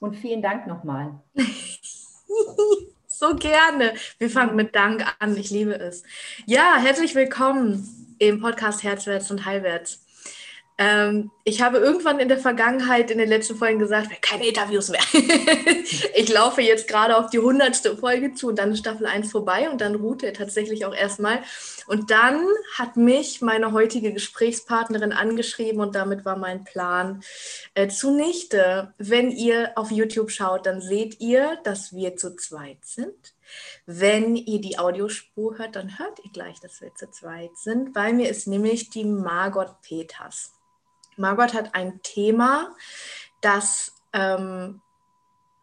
[0.00, 1.20] und vielen Dank nochmal.
[3.06, 3.94] so gerne.
[4.18, 5.36] Wir fangen mit Dank an.
[5.36, 6.02] Ich liebe es.
[6.46, 10.04] Ja, herzlich willkommen im Podcast Herzwärts und Heilwärts.
[10.82, 15.02] Ähm, ich habe irgendwann in der Vergangenheit in den letzten Folgen gesagt, keine Interviews mehr.
[16.14, 19.68] ich laufe jetzt gerade auf die hundertste Folge zu und dann ist Staffel 1 vorbei
[19.68, 21.40] und dann ruht er tatsächlich auch erstmal.
[21.86, 22.46] Und dann
[22.78, 27.22] hat mich meine heutige Gesprächspartnerin angeschrieben und damit war mein Plan
[27.74, 28.94] äh, zunichte.
[28.96, 33.34] Wenn ihr auf YouTube schaut, dann seht ihr, dass wir zu zweit sind.
[33.84, 37.92] Wenn ihr die Audiospur hört, dann hört ihr gleich, dass wir zu zweit sind.
[37.92, 40.54] Bei mir ist nämlich die Margot Peters.
[41.16, 42.74] Margot hat ein Thema,
[43.40, 44.80] das ähm,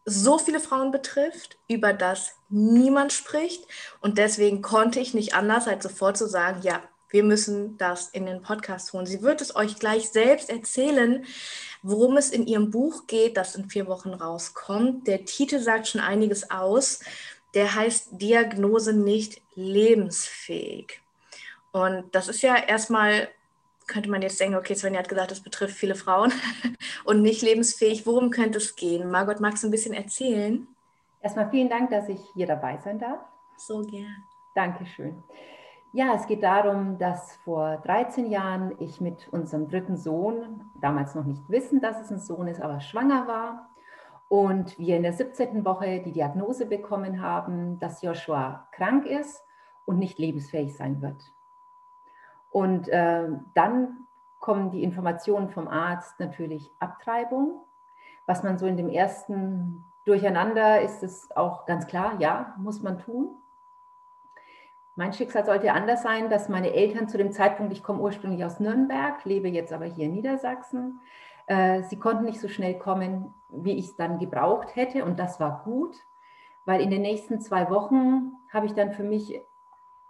[0.06, 3.66] so viele Frauen betrifft, über das niemand spricht.
[4.00, 8.26] Und deswegen konnte ich nicht anders, als sofort zu sagen, ja, wir müssen das in
[8.26, 9.06] den Podcast holen.
[9.06, 11.26] Sie wird es euch gleich selbst erzählen,
[11.82, 15.08] worum es in ihrem Buch geht, das in vier Wochen rauskommt.
[15.08, 17.02] Der Titel sagt schon einiges aus.
[17.54, 21.02] Der heißt Diagnose nicht lebensfähig.
[21.72, 23.30] Und das ist ja erstmal
[23.88, 26.32] könnte man jetzt denken, okay, Svenja hat gesagt, das betrifft viele Frauen
[27.06, 28.06] und nicht lebensfähig.
[28.06, 29.10] Worum könnte es gehen?
[29.10, 30.68] Margot, magst du ein bisschen erzählen?
[31.22, 33.20] Erstmal vielen Dank, dass ich hier dabei sein darf.
[33.58, 34.24] So gern.
[34.54, 35.24] Dankeschön.
[35.94, 41.26] Ja, es geht darum, dass vor 13 Jahren ich mit unserem dritten Sohn, damals noch
[41.26, 43.70] nicht wissen, dass es ein Sohn ist, aber schwanger war.
[44.30, 45.64] Und wir in der 17.
[45.64, 49.42] Woche die Diagnose bekommen haben, dass Joshua krank ist
[49.86, 51.32] und nicht lebensfähig sein wird.
[52.50, 54.08] Und äh, dann
[54.40, 57.62] kommen die Informationen vom Arzt natürlich Abtreibung.
[58.26, 63.00] Was man so in dem ersten Durcheinander ist es auch ganz klar, ja, muss man
[63.00, 63.30] tun.
[64.96, 68.60] Mein Schicksal sollte anders sein, dass meine Eltern zu dem Zeitpunkt, ich komme ursprünglich aus
[68.60, 71.02] Nürnberg, lebe jetzt aber hier in Niedersachsen,
[71.46, 75.06] äh, sie konnten nicht so schnell kommen, wie ich es dann gebraucht hätte.
[75.06, 75.96] Und das war gut,
[76.66, 79.42] weil in den nächsten zwei Wochen habe ich dann für mich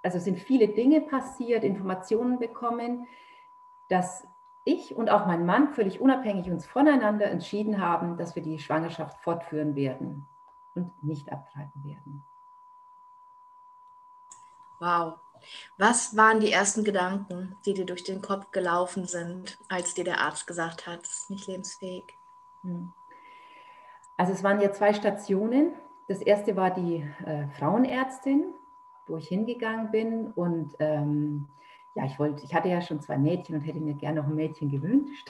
[0.08, 3.08] also sind viele Dinge passiert, Informationen bekommen,
[3.90, 4.26] dass
[4.64, 9.20] ich und auch mein Mann völlig unabhängig uns voneinander entschieden haben, dass wir die Schwangerschaft
[9.20, 10.26] fortführen werden
[10.76, 12.24] und nicht abtreiben werden.
[14.80, 15.16] Wow.
[15.78, 20.22] Was waren die ersten Gedanken, die dir durch den Kopf gelaufen sind, als dir der
[20.22, 22.18] Arzt gesagt hat, es ist nicht lebensfähig?
[22.62, 22.94] Hm.
[24.16, 25.74] Also es waren ja zwei Stationen.
[26.08, 28.54] Das erste war die äh, Frauenärztin,
[29.10, 30.28] wo ich hingegangen bin.
[30.36, 31.48] Und ähm,
[31.96, 34.36] ja, ich wollte, ich hatte ja schon zwei Mädchen und hätte mir gerne noch ein
[34.36, 35.30] Mädchen gewünscht.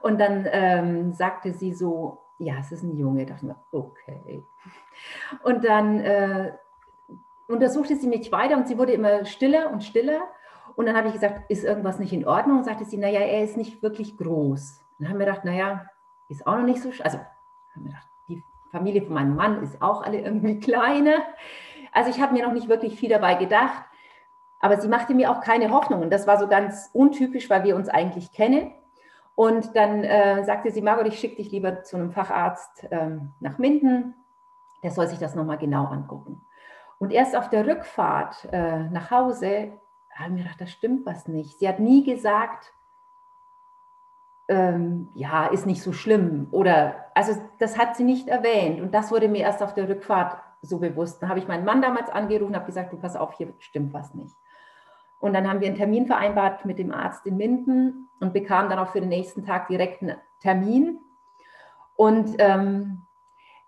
[0.00, 3.22] Und dann ähm, sagte sie so, ja, es ist ein Junge.
[3.22, 4.42] Ich dachte mir, okay.
[5.44, 6.52] Und dann äh,
[7.48, 10.22] untersuchte sie mich weiter und sie wurde immer stiller und stiller.
[10.74, 12.58] Und dann habe ich gesagt, ist irgendwas nicht in Ordnung?
[12.58, 14.80] Und sagte sie, naja, er ist nicht wirklich groß.
[14.98, 15.86] Und dann haben wir gedacht, naja,
[16.28, 19.80] ist auch noch nicht so, also haben wir gedacht, die Familie von meinem Mann ist
[19.82, 21.22] auch alle irgendwie kleiner.
[21.92, 23.84] Also ich habe mir noch nicht wirklich viel dabei gedacht,
[24.58, 26.00] aber sie machte mir auch keine Hoffnung.
[26.00, 28.72] Und das war so ganz untypisch, weil wir uns eigentlich kennen.
[29.34, 33.58] Und dann äh, sagte sie, Margot, ich schicke dich lieber zu einem Facharzt ähm, nach
[33.58, 34.14] Minden.
[34.82, 36.44] Der soll sich das nochmal genau angucken.
[36.98, 39.72] Und erst auf der Rückfahrt äh, nach Hause
[40.14, 41.58] habe ich mir gedacht, das stimmt was nicht.
[41.58, 42.72] Sie hat nie gesagt,
[44.48, 46.48] ähm, ja, ist nicht so schlimm.
[46.50, 48.80] Oder, also das hat sie nicht erwähnt.
[48.80, 51.20] Und das wurde mir erst auf der Rückfahrt so bewusst.
[51.20, 54.14] Dann habe ich meinen Mann damals angerufen habe gesagt, du pass auf, hier stimmt was
[54.14, 54.34] nicht.
[55.18, 58.78] Und dann haben wir einen Termin vereinbart mit dem Arzt in Minden und bekamen dann
[58.78, 60.98] auch für den nächsten Tag direkt einen Termin.
[61.94, 63.02] Und ähm,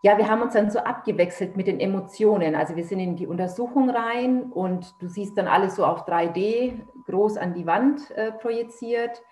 [0.02, 2.54] ja, wir haben uns dann so abgewechselt mit den Emotionen.
[2.54, 6.80] Also wir sind in die Untersuchung rein und du siehst dann alles so auf 3D
[7.06, 9.22] groß an die Wand äh, projiziert.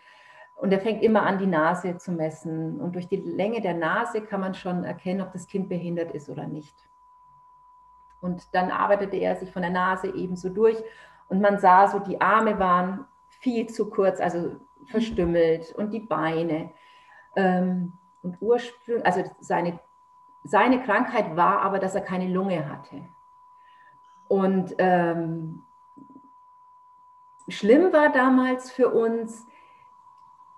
[0.54, 2.80] Und er fängt immer an, die Nase zu messen.
[2.80, 6.30] Und durch die Länge der Nase kann man schon erkennen, ob das Kind behindert ist
[6.30, 6.76] oder nicht.
[8.22, 10.82] Und dann arbeitete er sich von der Nase ebenso durch.
[11.28, 14.56] Und man sah so, die Arme waren viel zu kurz, also
[14.86, 16.70] verstümmelt und die Beine.
[17.36, 19.78] Ähm, und ursprünglich, also seine,
[20.44, 23.02] seine Krankheit war aber, dass er keine Lunge hatte.
[24.28, 25.64] Und ähm,
[27.48, 29.46] schlimm war damals für uns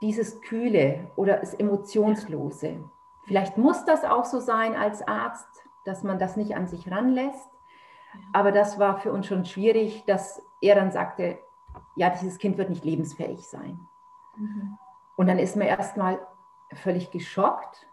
[0.03, 2.85] dieses Kühle oder das Emotionslose.
[3.25, 5.49] Vielleicht muss das auch so sein als Arzt,
[5.85, 7.49] dass man das nicht an sich ranlässt.
[8.32, 11.38] Aber das war für uns schon schwierig, dass er dann sagte,
[11.96, 13.87] ja, dieses Kind wird nicht lebensfähig sein.
[14.37, 14.78] Mhm.
[15.16, 16.19] Und dann ist man erstmal
[16.72, 17.87] völlig geschockt.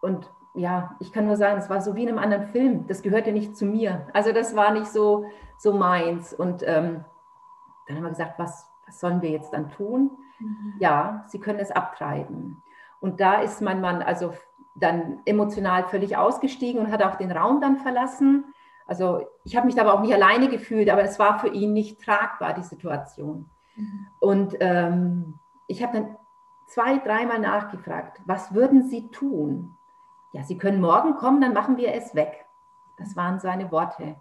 [0.00, 2.86] Und ja, ich kann nur sagen, es war so wie in einem anderen Film.
[2.86, 4.08] Das gehörte nicht zu mir.
[4.12, 5.26] Also das war nicht so,
[5.56, 6.32] so meins.
[6.32, 7.04] Und ähm,
[7.86, 10.10] dann haben wir gesagt, was, was sollen wir jetzt dann tun?
[10.38, 10.74] Mhm.
[10.80, 12.62] Ja, Sie können es abtreiben.
[13.00, 14.32] Und da ist mein Mann also
[14.74, 18.52] dann emotional völlig ausgestiegen und hat auch den Raum dann verlassen.
[18.88, 22.00] Also ich habe mich aber auch nicht alleine gefühlt, aber es war für ihn nicht
[22.00, 23.48] tragbar, die Situation.
[23.76, 24.06] Mhm.
[24.18, 26.16] Und ähm, ich habe dann
[26.66, 29.76] zwei, dreimal nachgefragt, was würden Sie tun?
[30.32, 32.46] Ja, Sie können morgen kommen, dann machen wir es weg.
[32.96, 34.16] Das waren seine Worte.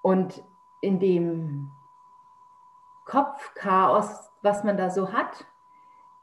[0.00, 0.42] Und
[0.80, 1.70] in dem
[3.04, 5.46] Kopfchaos, was man da so hat,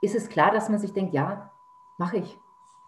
[0.02, 1.52] ist es klar, dass man sich denkt, ja,
[1.98, 2.40] mache ich.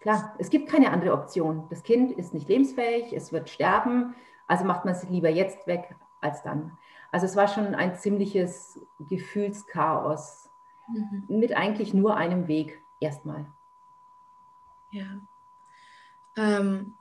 [0.04, 1.66] Klar, es gibt keine andere Option.
[1.70, 4.14] Das Kind ist nicht lebensfähig, es wird sterben,
[4.46, 6.76] also macht man es lieber jetzt weg als dann.
[7.10, 8.78] Also es war schon ein ziemliches
[9.08, 10.50] Gefühlschaos
[10.88, 11.24] mhm.
[11.28, 13.46] mit eigentlich nur einem Weg erstmal.
[14.90, 15.06] Ja.
[16.36, 16.92] Ähm,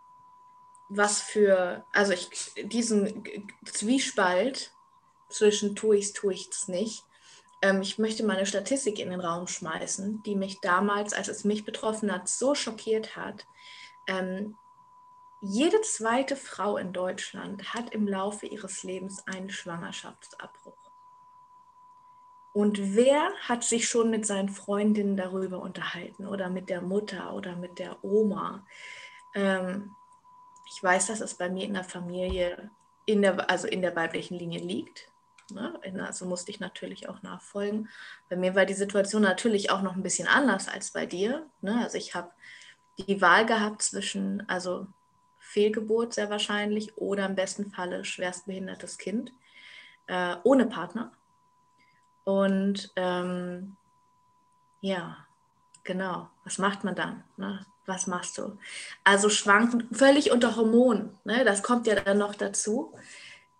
[0.87, 3.25] was für, also ich, diesen
[3.65, 4.71] Zwiespalt
[5.27, 7.03] zwischen tue ich es, tue ich es nicht.
[7.63, 11.45] Ähm, ich möchte mal eine Statistik in den Raum schmeißen, die mich damals, als es
[11.45, 13.47] mich betroffen hat, so schockiert hat.
[14.05, 14.55] Ähm,
[15.41, 20.77] jede zweite Frau in Deutschland hat im Laufe ihres Lebens einen Schwangerschaftsabbruch.
[22.53, 27.55] Und wer hat sich schon mit seinen Freundinnen darüber unterhalten oder mit der Mutter oder
[27.55, 28.65] mit der Oma?
[29.33, 29.95] Ähm,
[30.69, 32.69] ich weiß, dass es bei mir in der Familie,
[33.05, 35.12] in der, also in der weiblichen Linie liegt.
[35.51, 35.79] Ne?
[36.05, 37.89] Also musste ich natürlich auch nachfolgen.
[38.29, 41.45] Bei mir war die Situation natürlich auch noch ein bisschen anders als bei dir.
[41.61, 41.81] Ne?
[41.83, 42.31] Also ich habe
[42.97, 44.87] die Wahl gehabt zwischen, also
[45.39, 49.31] Fehlgeburt sehr wahrscheinlich oder im besten Falle schwerstbehindertes Kind
[50.07, 51.11] äh, ohne Partner.
[52.23, 53.75] Und ähm,
[54.81, 55.17] ja,
[55.83, 57.23] genau, was macht man dann?
[57.37, 57.65] Ne?
[57.85, 58.57] Was machst du?
[59.03, 61.17] Also schwanken völlig unter Hormonen.
[61.25, 61.43] Ne?
[61.43, 62.93] Das kommt ja dann noch dazu.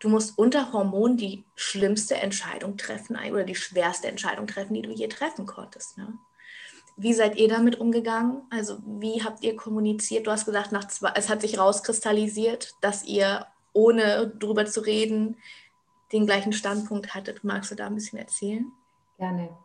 [0.04, 4.92] Du musst unter Hormonen die schlimmste Entscheidung treffen oder die schwerste Entscheidung treffen, die du
[4.92, 5.98] je treffen konntest.
[5.98, 6.20] Ne?
[6.98, 8.42] Wie seid ihr damit umgegangen?
[8.50, 10.28] Also wie habt ihr kommuniziert?
[10.28, 15.38] Du hast gesagt, nach zwei, es hat sich rauskristallisiert, dass ihr ohne drüber zu reden
[16.12, 17.46] den gleichen Standpunkt hattet.
[17.46, 18.74] Magst du da ein bisschen erzählen?
[19.18, 19.58] Gerne.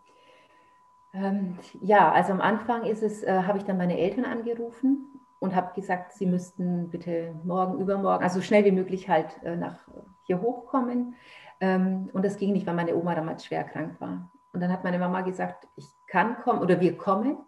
[1.14, 5.04] Ähm, ja, also am Anfang ist es, äh, habe ich dann meine Eltern angerufen
[5.40, 9.80] und habe gesagt, sie müssten bitte morgen, übermorgen, also schnell wie möglich halt äh, nach
[10.28, 11.16] hier hochkommen.
[11.60, 14.30] Ähm, und das ging nicht, weil meine Oma damals schwer krank war.
[14.52, 17.38] Und dann hat meine Mama gesagt, ich kann kommen oder wir kommen,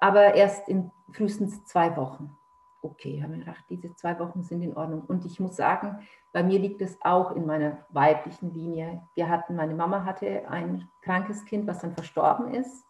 [0.00, 2.36] aber erst in frühestens zwei Wochen.
[2.80, 5.02] Okay, haben wir gedacht, diese zwei Wochen sind in Ordnung.
[5.02, 5.98] Und ich muss sagen,
[6.32, 9.02] bei mir liegt es auch in meiner weiblichen Linie.
[9.14, 12.86] Wir hatten, meine Mama hatte ein krankes Kind, was dann verstorben ist.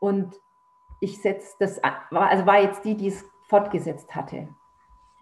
[0.00, 0.40] Und
[1.00, 4.48] ich setze das, also war jetzt die, die es fortgesetzt hatte.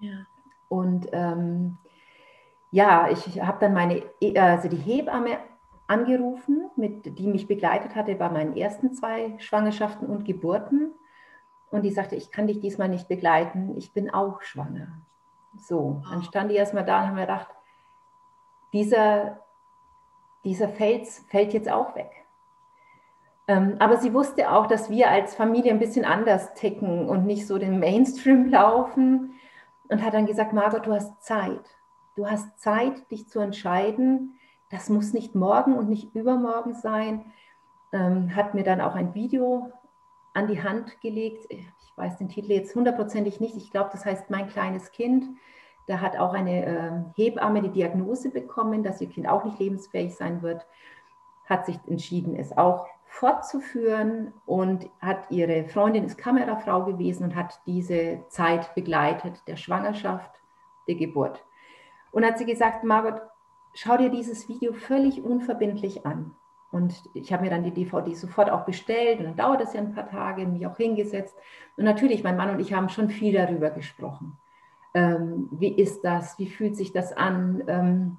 [0.00, 0.26] Ja.
[0.68, 1.78] Und ähm,
[2.70, 4.02] ja, ich habe dann meine,
[4.36, 5.38] also die Hebamme
[5.86, 10.92] angerufen, mit, die mich begleitet hatte bei meinen ersten zwei Schwangerschaften und Geburten.
[11.70, 14.88] Und die sagte, ich kann dich diesmal nicht begleiten, ich bin auch schwanger.
[15.58, 17.48] So, dann stand die erstmal da und haben mir gedacht,
[18.72, 19.40] dieser,
[20.44, 22.10] dieser Fels fällt jetzt auch weg.
[23.48, 27.46] Ähm, aber sie wusste auch, dass wir als Familie ein bisschen anders ticken und nicht
[27.46, 29.34] so den Mainstream laufen
[29.88, 31.75] und hat dann gesagt, Margot, du hast Zeit.
[32.16, 34.38] Du hast Zeit, dich zu entscheiden,
[34.70, 37.26] das muss nicht morgen und nicht übermorgen sein.
[37.92, 39.70] Ähm, hat mir dann auch ein Video
[40.32, 41.46] an die Hand gelegt.
[41.50, 43.56] Ich weiß den Titel jetzt hundertprozentig nicht.
[43.56, 45.26] Ich glaube, das heißt Mein kleines Kind.
[45.86, 50.16] Da hat auch eine äh, Hebamme die Diagnose bekommen, dass ihr Kind auch nicht lebensfähig
[50.16, 50.66] sein wird.
[51.44, 57.60] Hat sich entschieden, es auch fortzuführen und hat ihre Freundin, ist Kamerafrau gewesen und hat
[57.66, 60.42] diese Zeit begleitet, der Schwangerschaft,
[60.88, 61.44] der Geburt.
[62.16, 63.20] Und hat sie gesagt, Margot,
[63.74, 66.34] schau dir dieses Video völlig unverbindlich an.
[66.70, 69.82] Und ich habe mir dann die DVD sofort auch bestellt und dann dauert es ja
[69.82, 71.36] ein paar Tage, mich auch hingesetzt.
[71.76, 74.38] Und natürlich, mein Mann und ich haben schon viel darüber gesprochen.
[74.94, 76.38] Ähm, wie ist das?
[76.38, 77.62] Wie fühlt sich das an?
[77.66, 78.16] Ähm,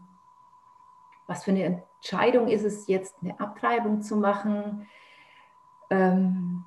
[1.25, 4.86] was für eine Entscheidung ist es jetzt, eine Abtreibung zu machen?
[5.89, 6.66] Ähm,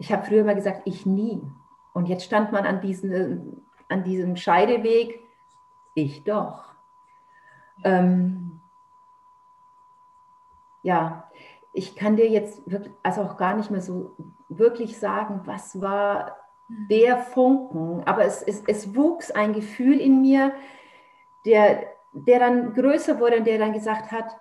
[0.00, 1.40] ich habe früher immer gesagt, ich nie.
[1.92, 5.20] Und jetzt stand man an, diesen, an diesem Scheideweg,
[6.02, 6.64] ich doch.
[7.84, 8.60] Ähm,
[10.82, 11.30] ja,
[11.72, 14.16] ich kann dir jetzt wirklich, also auch gar nicht mehr so
[14.48, 16.36] wirklich sagen, was war
[16.68, 20.52] der Funken, aber es, es, es wuchs ein Gefühl in mir,
[21.46, 24.38] der, der dann größer wurde und der dann gesagt hat,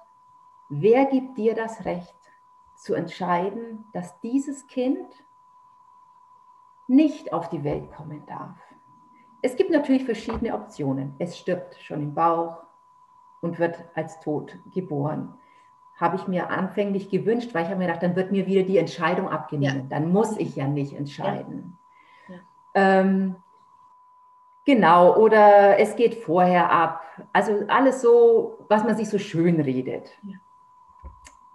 [0.70, 2.16] wer gibt dir das Recht
[2.76, 5.08] zu entscheiden, dass dieses Kind
[6.88, 8.58] nicht auf die Welt kommen darf?
[9.48, 11.16] Es gibt natürlich verschiedene Optionen.
[11.20, 12.58] Es stirbt schon im Bauch
[13.42, 15.38] und wird als tot geboren
[15.98, 18.77] habe ich mir anfänglich gewünscht, weil ich habe mir gedacht, dann wird mir wieder die
[18.77, 19.88] Entscheidung abgenommen.
[19.89, 19.98] Ja.
[19.98, 21.77] Dann muss ich ja nicht entscheiden.
[22.27, 22.36] Ja.
[22.36, 22.42] Ja.
[22.75, 23.36] Ähm,
[24.63, 27.01] genau, oder es geht vorher ab.
[27.34, 30.12] Also alles so, was man sich so schön redet.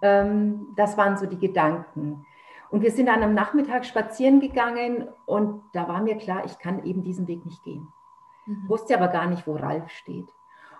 [0.01, 2.25] Ähm, das waren so die Gedanken.
[2.73, 6.83] Und wir sind dann am Nachmittag spazieren gegangen und da war mir klar, ich kann
[6.83, 7.87] eben diesen Weg nicht gehen.
[8.47, 8.67] Mhm.
[8.67, 10.33] Wusste aber gar nicht, wo Ralf steht.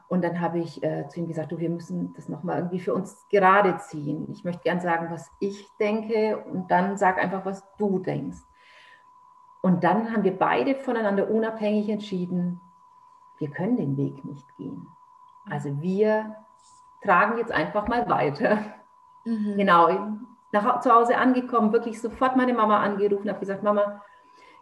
[0.07, 2.95] Und dann habe ich äh, zu ihm gesagt, du, wir müssen das nochmal irgendwie für
[2.95, 4.27] uns gerade ziehen.
[4.31, 8.41] Ich möchte gern sagen, was ich denke und dann sag einfach, was du denkst.
[9.61, 12.59] Und dann haben wir beide voneinander unabhängig entschieden,
[13.37, 14.87] wir können den Weg nicht gehen.
[15.47, 16.37] Also wir
[17.03, 18.61] tragen jetzt einfach mal weiter.
[19.25, 19.57] Mhm.
[19.57, 20.17] Genau,
[20.53, 24.01] nach, zu Hause angekommen, wirklich sofort meine Mama angerufen, habe gesagt, Mama,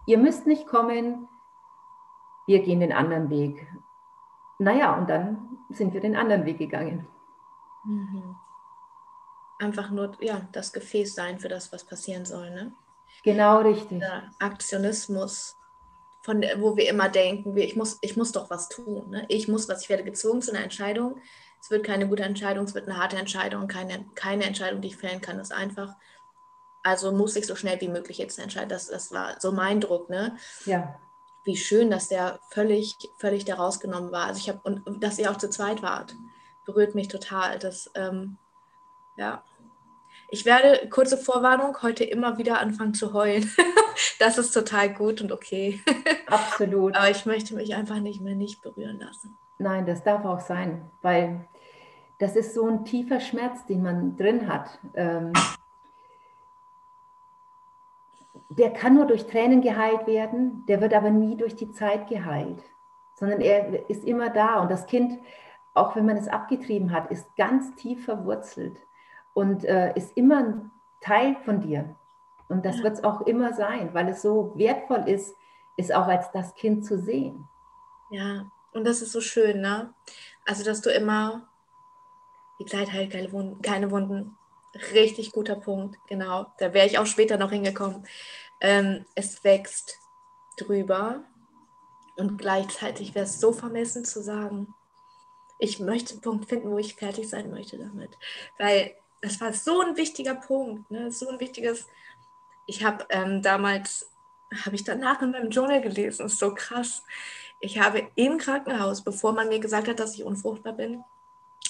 [0.05, 1.27] ihr müsst nicht kommen,
[2.48, 3.67] wir gehen den anderen Weg.
[4.57, 7.07] Naja, und dann sind wir den anderen Weg gegangen.
[7.83, 8.36] Mhm.
[9.60, 12.74] Einfach nur, ja, das Gefäß sein für das, was passieren soll, ne?
[13.24, 14.00] Genau richtig.
[14.00, 15.57] Der Aktionismus,
[16.21, 19.10] von wo wir immer denken, ich, muss, ich muss doch was tun.
[19.10, 19.25] Ne?
[19.27, 21.19] Ich muss was, ich werde gezwungen zu einer Entscheidung.
[21.62, 23.68] Es wird keine gute Entscheidung, es wird eine harte Entscheidung.
[23.68, 25.96] Keine, keine Entscheidung, die ich fällen kann, ist einfach.
[26.84, 28.70] Also muss ich so schnell wie möglich jetzt entscheiden.
[28.70, 30.10] Das, das war so mein Druck.
[30.10, 30.36] Ne?
[30.65, 31.00] Ja.
[31.44, 34.27] Wie schön, dass der völlig, völlig da rausgenommen war.
[34.27, 36.15] Also ich habe, und dass ihr auch zu zweit wart,
[36.65, 37.60] berührt mich total.
[37.60, 38.38] Das, ähm,
[39.15, 39.44] ja,
[40.34, 43.51] ich werde, kurze Vorwarnung, heute immer wieder anfangen zu heulen.
[44.20, 45.82] das ist total gut und okay.
[46.27, 46.96] Absolut.
[46.96, 49.38] Aber ich möchte mich einfach nicht mehr nicht berühren lassen.
[49.60, 51.48] Nein, das darf auch sein, weil
[52.22, 54.80] das ist so ein tiefer Schmerz, den man drin hat.
[54.94, 55.34] Ähm,
[58.50, 62.62] der kann nur durch Tränen geheilt werden, der wird aber nie durch die Zeit geheilt,
[63.16, 65.20] sondern er ist immer da und das Kind,
[65.74, 68.78] auch wenn man es abgetrieben hat, ist ganz tief verwurzelt
[69.34, 71.96] und äh, ist immer ein Teil von dir.
[72.50, 72.84] Und das ja.
[72.84, 75.36] wird es auch immer sein, weil es so wertvoll ist,
[75.75, 77.48] es auch als das Kind zu sehen.
[78.12, 79.94] Ja, und das ist so schön, ne?
[80.46, 81.48] Also, dass du immer,
[82.62, 84.38] die Zeit heilt keine Wunden, keine Wunden.
[84.94, 86.46] Richtig guter Punkt, genau.
[86.60, 88.06] Da wäre ich auch später noch hingekommen.
[88.62, 89.98] Ähm, es wächst
[90.58, 91.24] drüber
[92.18, 94.74] und gleichzeitig wäre es so vermessen zu sagen,
[95.58, 98.15] ich möchte einen Punkt finden, wo ich fertig sein möchte damit.
[98.60, 101.12] Weil das war so ein wichtiger Punkt, ne?
[101.12, 101.88] so ein wichtiges.
[102.68, 104.12] Ich habe ähm, damals,
[104.65, 107.03] habe ich danach in meinem Journal gelesen, ist so krass.
[107.60, 111.03] Ich habe im Krankenhaus, bevor man mir gesagt hat, dass ich unfruchtbar bin,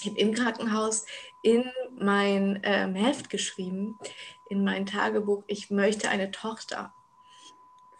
[0.01, 1.05] ich habe im Krankenhaus
[1.43, 4.00] in mein ähm, Heft geschrieben,
[4.50, 6.93] in mein Tagebuch, ich möchte eine Tochter.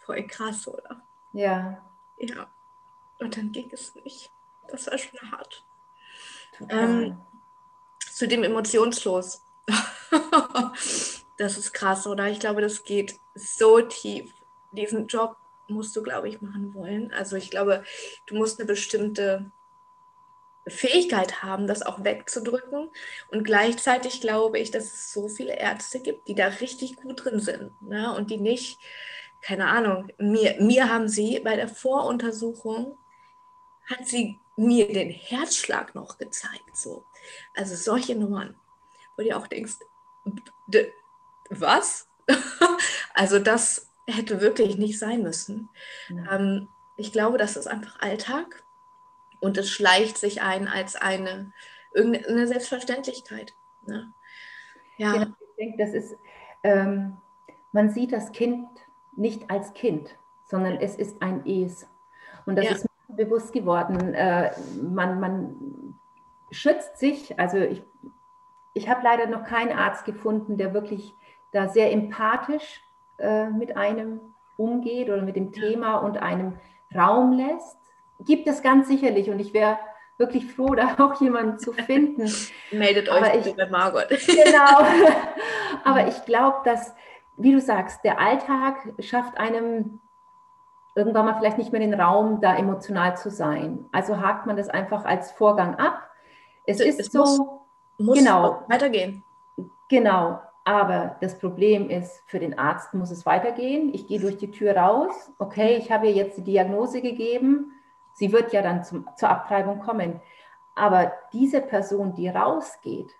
[0.00, 1.02] Voll krass, oder?
[1.32, 1.80] Ja.
[2.18, 2.50] Ja.
[3.18, 4.30] Und dann ging es nicht.
[4.68, 5.64] Das war schon hart.
[6.68, 7.20] Ähm,
[8.00, 9.44] zudem emotionslos.
[11.36, 12.28] das ist krass, oder?
[12.28, 14.32] Ich glaube, das geht so tief.
[14.72, 15.36] Diesen Job
[15.68, 17.12] musst du, glaube ich, machen wollen.
[17.12, 17.84] Also ich glaube,
[18.26, 19.52] du musst eine bestimmte
[20.66, 22.90] Fähigkeit haben, das auch wegzudrücken.
[23.30, 27.40] Und gleichzeitig glaube ich, dass es so viele Ärzte gibt, die da richtig gut drin
[27.40, 28.14] sind ne?
[28.14, 28.78] und die nicht,
[29.40, 32.96] keine Ahnung, mir, mir haben sie bei der Voruntersuchung,
[33.86, 36.76] hat sie mir den Herzschlag noch gezeigt.
[36.76, 37.04] So.
[37.54, 38.56] Also solche Nummern,
[39.16, 39.74] wo du auch denkst,
[41.50, 42.08] was?
[43.14, 45.68] also das hätte wirklich nicht sein müssen.
[46.08, 46.36] Ja.
[46.36, 48.62] Ähm, ich glaube, das ist einfach Alltag
[49.42, 51.52] und es schleicht sich ein als eine,
[51.92, 53.54] irgendeine Selbstverständlichkeit.
[53.86, 54.12] Ne?
[54.96, 55.14] Ja.
[55.16, 55.22] ja.
[55.22, 56.16] ich denke, das ist,
[56.62, 57.16] ähm,
[57.72, 58.68] man sieht das Kind
[59.16, 61.86] nicht als Kind, sondern es ist ein Es.
[62.46, 62.70] Und das ja.
[62.72, 64.14] ist mir bewusst geworden.
[64.14, 65.98] Äh, man, man
[66.50, 67.82] schützt sich, also ich,
[68.74, 71.14] ich habe leider noch keinen Arzt gefunden, der wirklich
[71.50, 72.80] da sehr empathisch
[73.18, 74.20] äh, mit einem
[74.56, 76.58] umgeht oder mit dem Thema und einem
[76.94, 77.81] Raum lässt.
[78.24, 79.78] Gibt es ganz sicherlich und ich wäre
[80.18, 82.30] wirklich froh, da auch jemanden zu finden.
[82.70, 84.08] Meldet euch ich, bei Margot.
[84.26, 84.86] genau.
[85.84, 86.94] Aber ich glaube, dass,
[87.36, 90.00] wie du sagst, der Alltag schafft einem
[90.94, 93.86] irgendwann mal vielleicht nicht mehr den Raum, da emotional zu sein.
[93.92, 96.10] Also hakt man das einfach als Vorgang ab.
[96.66, 97.38] Es, es ist so, muss,
[97.98, 99.24] muss genau, weitergehen.
[99.88, 100.40] Genau.
[100.64, 103.92] Aber das Problem ist, für den Arzt muss es weitergehen.
[103.92, 105.32] Ich gehe durch die Tür raus.
[105.38, 107.72] Okay, ich habe ihr jetzt die Diagnose gegeben.
[108.14, 110.20] Sie wird ja dann zum, zur Abtreibung kommen.
[110.74, 113.14] Aber diese Person, die rausgeht,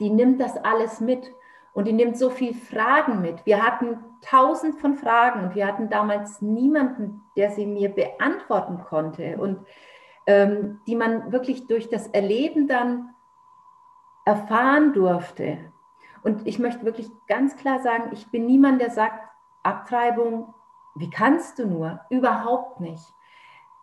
[0.00, 1.32] die nimmt das alles mit
[1.72, 3.44] und die nimmt so viele Fragen mit.
[3.46, 9.36] Wir hatten tausend von Fragen und wir hatten damals niemanden, der sie mir beantworten konnte
[9.36, 9.64] und
[10.26, 13.14] ähm, die man wirklich durch das Erleben dann
[14.24, 15.58] erfahren durfte.
[16.22, 19.28] Und ich möchte wirklich ganz klar sagen, ich bin niemand, der sagt,
[19.62, 20.54] Abtreibung
[20.94, 22.00] wie kannst du nur?
[22.08, 23.04] Überhaupt nicht.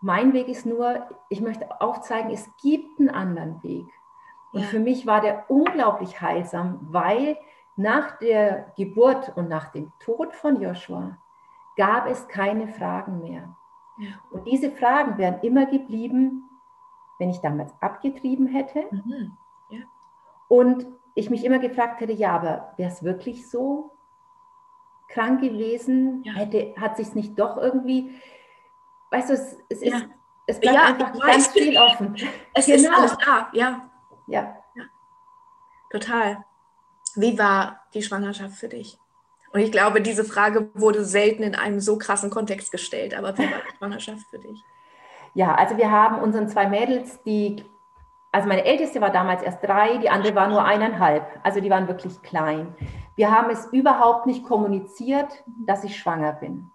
[0.01, 3.85] Mein Weg ist nur, ich möchte aufzeigen, es gibt einen anderen Weg.
[4.51, 4.67] Und ja.
[4.67, 7.37] für mich war der unglaublich heilsam, weil
[7.75, 11.17] nach der Geburt und nach dem Tod von Joshua
[11.77, 13.55] gab es keine Fragen mehr.
[13.97, 14.09] Ja.
[14.31, 16.49] Und diese Fragen wären immer geblieben,
[17.19, 18.85] wenn ich damals abgetrieben hätte.
[18.91, 19.37] Mhm.
[19.69, 19.81] Ja.
[20.47, 23.91] Und ich mich immer gefragt hätte, ja, aber wäre es wirklich so
[25.07, 26.23] krank gewesen?
[26.23, 28.15] Hätte, hat sich es nicht doch irgendwie,
[29.11, 30.05] weißt du, es, es ist,
[30.47, 32.15] es bleibt ja, einfach ganz viel offen.
[32.53, 32.77] Es genau.
[32.77, 33.89] ist alles da, ja.
[34.27, 34.57] ja.
[34.73, 34.83] Ja.
[35.91, 36.43] Total.
[37.15, 38.97] Wie war die Schwangerschaft für dich?
[39.53, 43.13] Und ich glaube, diese Frage wurde selten in einem so krassen Kontext gestellt.
[43.13, 44.63] Aber wie war die Schwangerschaft für dich?
[45.33, 47.63] Ja, also wir haben unseren zwei Mädels, die,
[48.31, 51.25] also meine älteste war damals erst drei, die andere war nur eineinhalb.
[51.43, 52.73] Also die waren wirklich klein.
[53.15, 56.71] Wir haben es überhaupt nicht kommuniziert, dass ich schwanger bin.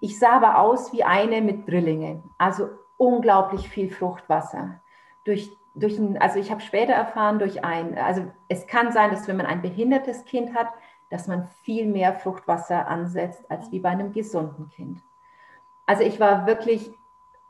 [0.00, 4.80] Ich sah aber aus wie eine mit Drillingen, also unglaublich viel Fruchtwasser.
[5.24, 9.26] Durch durch ein, also ich habe später erfahren, durch ein, also es kann sein, dass
[9.26, 10.68] wenn man ein behindertes Kind hat,
[11.10, 15.00] dass man viel mehr Fruchtwasser ansetzt als wie bei einem gesunden Kind.
[15.86, 16.92] Also ich war wirklich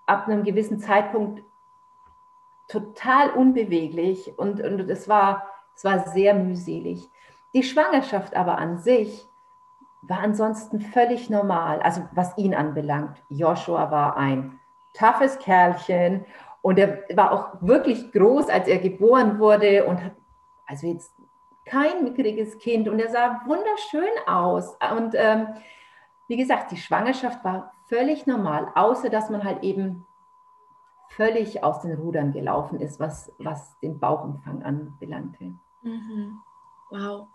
[0.07, 1.43] ab einem gewissen Zeitpunkt
[2.69, 7.09] total unbeweglich und, und war, es war sehr mühselig.
[7.53, 9.29] Die Schwangerschaft aber an sich
[10.09, 13.23] war ansonsten völlig normal, also was ihn anbelangt.
[13.29, 14.59] Joshua war ein
[14.93, 16.25] toughes Kerlchen
[16.63, 20.13] und er war auch wirklich groß, als er geboren wurde und hat
[20.67, 21.15] also jetzt
[21.67, 24.77] kein mickriges Kind und er sah wunderschön aus.
[24.97, 25.49] Und ähm,
[26.29, 30.07] wie gesagt, die Schwangerschaft war völlig normal, außer dass man halt eben
[31.09, 35.55] völlig aus den Rudern gelaufen ist, was, was den Bauchumfang anbelangte.
[35.83, 36.41] Mhm.
[36.91, 37.29] Wow.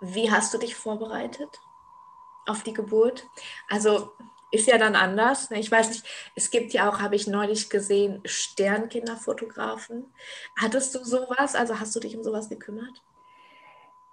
[0.00, 1.60] Wie hast du dich vorbereitet
[2.46, 3.26] auf die Geburt?
[3.68, 4.12] Also
[4.50, 5.50] ist ja dann anders.
[5.50, 5.58] Ne?
[5.58, 10.12] Ich weiß nicht, es gibt ja auch, habe ich neulich gesehen, Sternkinderfotografen.
[10.56, 11.54] Hattest du sowas?
[11.54, 13.02] Also hast du dich um sowas gekümmert?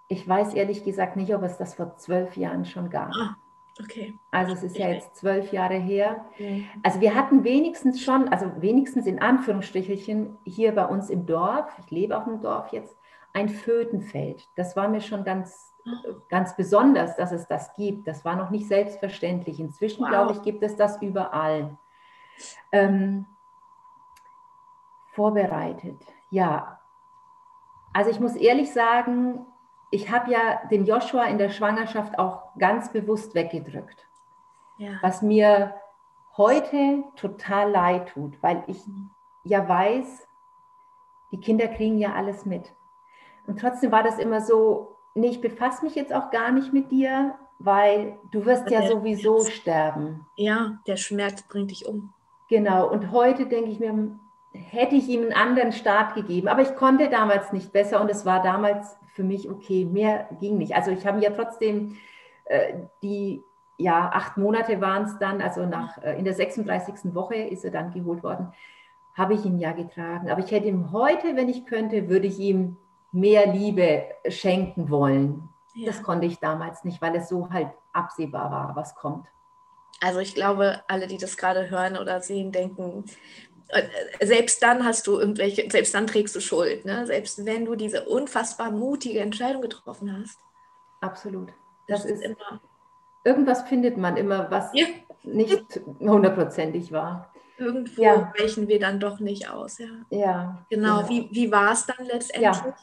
[0.08, 3.12] Ich weiß ehrlich gesagt nicht, ob es das vor zwölf Jahren schon gab.
[3.16, 3.38] Ah,
[3.82, 4.14] okay.
[4.32, 6.26] Also es ist ja jetzt zwölf Jahre her.
[6.38, 6.68] Mhm.
[6.84, 11.90] Also wir hatten wenigstens schon, also wenigstens in Anführungsstrichelchen hier bei uns im Dorf, ich
[11.92, 12.96] lebe auch im Dorf jetzt,
[13.34, 14.48] ein Fötenfeld.
[14.56, 15.73] Das war mir schon ganz
[16.30, 18.08] ganz besonders, dass es das gibt.
[18.08, 19.60] Das war noch nicht selbstverständlich.
[19.60, 20.10] Inzwischen, wow.
[20.10, 21.78] glaube ich, gibt es das überall.
[22.72, 23.26] Ähm,
[25.14, 26.80] vorbereitet, ja.
[27.94, 29.46] Also ich muss ehrlich sagen,
[29.92, 34.08] ich habe ja den Joshua in der Schwangerschaft auch ganz bewusst weggedrückt.
[34.78, 34.98] Ja.
[35.02, 35.76] Was mir
[36.36, 39.12] heute total leid tut, weil ich mhm.
[39.44, 40.28] ja weiß,
[41.32, 42.74] die Kinder kriegen ja alles mit.
[43.46, 46.92] Und trotzdem war das immer so, nee, ich befasse mich jetzt auch gar nicht mit
[46.92, 49.54] dir, weil du wirst ja sowieso Schmerz.
[49.54, 50.26] sterben.
[50.36, 52.14] Ja, der Schmerz bringt dich um.
[52.50, 54.20] Genau, und heute denke ich mir,
[54.52, 58.26] hätte ich ihm einen anderen Start gegeben, aber ich konnte damals nicht besser und es
[58.26, 60.76] war damals für mich okay, mehr ging nicht.
[60.76, 61.96] Also ich habe ja trotzdem
[62.46, 63.44] äh, die,
[63.78, 67.16] ja, acht Monate waren es dann, also nach, äh, in der 36.
[67.16, 68.52] Woche ist er dann geholt worden,
[69.14, 70.30] habe ich ihn ja getragen.
[70.30, 72.78] Aber ich hätte ihm heute, wenn ich könnte, würde ich ihm
[73.14, 75.50] mehr Liebe schenken wollen.
[75.76, 75.88] Ja.
[75.88, 79.28] Das konnte ich damals nicht, weil es so halt absehbar war, was kommt.
[80.02, 83.06] Also ich glaube, alle, die das gerade hören oder sehen, denken,
[83.70, 83.84] äh,
[84.26, 87.06] selbst dann hast du irgendwelche, selbst dann trägst du Schuld, ne?
[87.06, 90.40] selbst wenn du diese unfassbar mutige Entscheidung getroffen hast.
[91.00, 91.54] Absolut.
[91.88, 92.62] Das, das ist immer.
[93.24, 94.86] Irgendwas findet man immer, was ja.
[95.24, 97.32] nicht hundertprozentig war.
[97.58, 98.34] Irgendwo ja.
[98.38, 99.88] weichen wir dann doch nicht aus, ja.
[100.10, 100.66] Ja.
[100.70, 101.04] Genau.
[101.04, 101.10] genau.
[101.10, 102.74] Wie, wie war es dann letztendlich?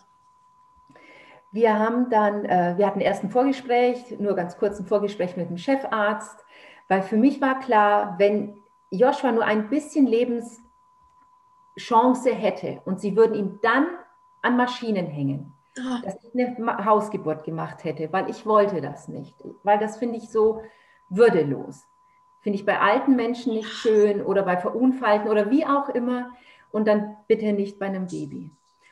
[1.52, 5.50] Wir haben dann, äh, wir hatten erst ein Vorgespräch, nur ganz kurz ein Vorgespräch mit
[5.50, 6.44] dem Chefarzt,
[6.88, 8.56] weil für mich war klar, wenn
[8.90, 10.60] Joshua nur ein bisschen Lebenschance
[12.32, 13.86] hätte und sie würden ihn dann
[14.42, 16.02] an Maschinen hängen, oh.
[16.04, 20.30] dass ich eine Hausgeburt gemacht hätte, weil ich wollte das nicht, weil das finde ich
[20.30, 20.62] so
[21.08, 21.86] würdelos.
[22.42, 26.30] Finde ich bei alten Menschen nicht schön oder bei Verunfallten oder wie auch immer
[26.70, 28.50] und dann bitte nicht bei einem Baby.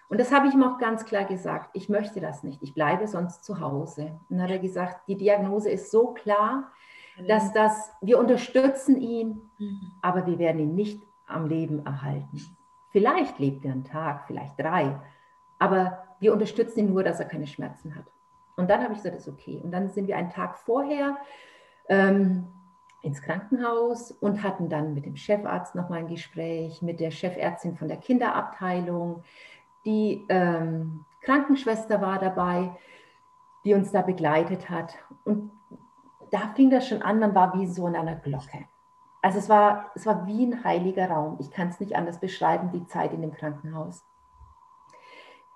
[0.08, 1.70] Und das habe ich ihm auch ganz klar gesagt.
[1.74, 2.62] Ich möchte das nicht.
[2.62, 4.18] Ich bleibe sonst zu Hause.
[4.28, 6.72] Und dann hat er gesagt, die Diagnose ist so klar,
[7.26, 9.92] dass das, wir unterstützen ihn, mhm.
[10.00, 12.40] aber wir werden ihn nicht am Leben erhalten.
[12.90, 14.98] Vielleicht lebt er einen Tag, vielleicht drei,
[15.58, 18.04] aber wir unterstützen ihn nur, dass er keine Schmerzen hat.
[18.56, 19.60] Und dann habe ich gesagt, das ist okay.
[19.62, 21.16] Und dann sind wir einen Tag vorher
[21.88, 22.46] ähm,
[23.02, 27.88] ins Krankenhaus und hatten dann mit dem Chefarzt nochmal ein Gespräch, mit der Chefärztin von
[27.88, 29.22] der Kinderabteilung,
[29.88, 32.76] die ähm, Krankenschwester war dabei,
[33.64, 34.94] die uns da begleitet hat.
[35.24, 35.50] Und
[36.30, 38.66] da fing das schon an, man war wie so in einer Glocke.
[39.22, 41.38] Also es war, es war wie ein heiliger Raum.
[41.40, 44.04] Ich kann es nicht anders beschreiben, die Zeit in dem Krankenhaus.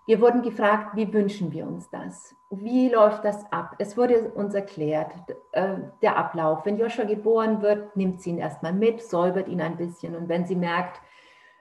[0.06, 2.34] Wir wurden gefragt, wie wünschen wir uns das?
[2.50, 3.76] Wie läuft das ab?
[3.78, 5.12] Es wurde uns erklärt,
[5.52, 6.64] äh, der Ablauf.
[6.64, 10.16] Wenn Joshua geboren wird, nimmt sie ihn erstmal mit, säubert ihn ein bisschen.
[10.16, 11.00] Und wenn sie merkt,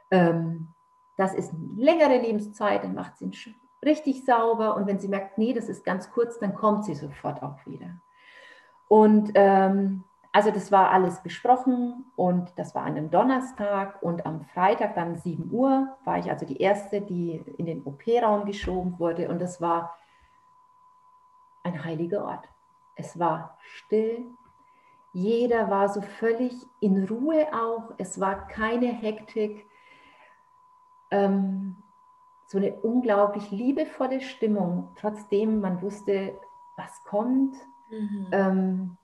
[0.09, 0.69] ähm,
[1.21, 3.55] das ist eine längere Lebenszeit, dann macht sie ihn
[3.85, 4.75] richtig sauber.
[4.75, 7.97] Und wenn sie merkt, nee, das ist ganz kurz, dann kommt sie sofort auch wieder.
[8.87, 10.03] Und ähm,
[10.33, 15.17] also das war alles besprochen und das war an einem Donnerstag und am Freitag dann
[15.17, 19.59] 7 Uhr war ich also die erste, die in den OP-Raum geschoben wurde und das
[19.59, 19.97] war
[21.63, 22.47] ein heiliger Ort.
[22.95, 24.25] Es war still,
[25.13, 29.65] jeder war so völlig in Ruhe auch, es war keine Hektik,
[31.11, 31.75] ähm,
[32.47, 36.33] so eine unglaublich liebevolle Stimmung, trotzdem man wusste,
[36.77, 37.55] was kommt.
[37.89, 38.27] Mhm.
[38.31, 38.97] Ähm,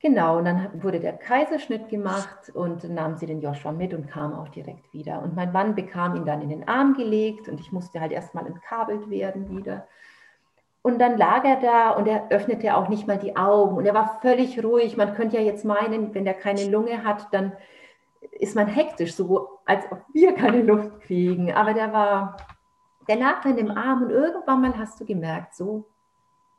[0.00, 4.34] Genau, und dann wurde der Kaiserschnitt gemacht und nahm sie den Joshua mit und kam
[4.34, 5.22] auch direkt wieder.
[5.22, 8.46] Und mein Mann bekam ihn dann in den Arm gelegt und ich musste halt erstmal
[8.46, 9.88] entkabelt werden wieder.
[10.82, 13.94] Und dann lag er da und er öffnete auch nicht mal die Augen und er
[13.94, 14.96] war völlig ruhig.
[14.96, 17.52] Man könnte ja jetzt meinen, wenn er keine Lunge hat, dann
[18.32, 21.52] ist man hektisch, so als ob wir keine Luft kriegen.
[21.52, 22.36] Aber der war,
[23.08, 25.84] der lag in dem Arm und irgendwann mal hast du gemerkt, so,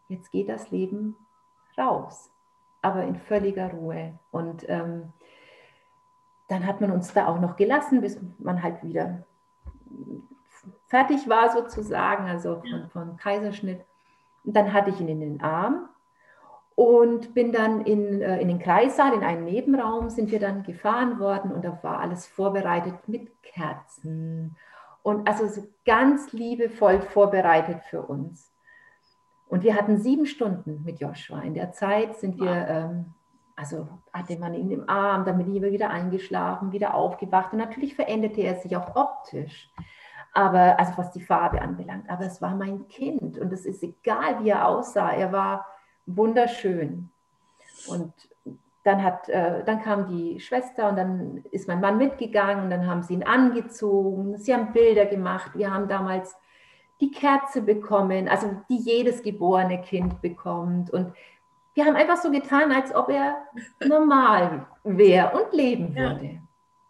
[0.09, 1.15] jetzt geht das Leben
[1.77, 2.31] raus
[2.81, 4.17] aber in völliger Ruhe.
[4.31, 5.11] Und ähm,
[6.47, 9.23] dann hat man uns da auch noch gelassen, bis man halt wieder
[10.87, 13.83] fertig war sozusagen, also von, von Kaiserschnitt.
[14.43, 15.89] Und dann hatte ich ihn in den Arm
[16.77, 21.19] und bin dann in, äh, in den Kreissaal, in einen Nebenraum sind wir dann gefahren
[21.19, 24.55] worden und da war alles vorbereitet mit Kerzen
[25.01, 28.53] und also so ganz liebevoll vorbereitet für uns.
[29.47, 31.39] Und wir hatten sieben Stunden mit Joshua.
[31.39, 33.05] In der Zeit sind wir, ähm,
[33.55, 37.53] also hatte man ihn im Arm, dann bin ich wieder eingeschlafen, wieder aufgewacht.
[37.53, 39.71] Und natürlich veränderte er sich auch optisch.
[40.31, 42.07] Aber, also was die Farbe anbelangt.
[42.07, 45.09] Aber es war mein Kind und es ist egal, wie er aussah.
[45.09, 45.65] Er war
[46.07, 47.09] wunderschön.
[47.87, 48.13] Und
[48.83, 52.87] dann, hat, äh, dann kam die Schwester und dann ist mein Mann mitgegangen und dann
[52.87, 54.37] haben sie ihn angezogen.
[54.37, 55.51] Sie haben Bilder gemacht.
[55.55, 56.35] Wir haben damals
[56.99, 60.89] die Kerze bekommen, also die jedes geborene Kind bekommt.
[60.89, 61.13] Und
[61.73, 63.35] wir haben einfach so getan, als ob er
[63.85, 66.25] normal wäre und leben würde.
[66.25, 66.39] Ja.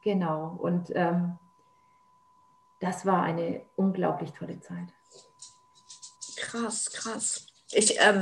[0.03, 0.55] Genau.
[0.59, 1.37] Und ähm,
[2.79, 4.93] das war eine unglaublich tolle Zeit.
[6.37, 7.47] Krass, krass.
[7.71, 8.21] Ich ähm,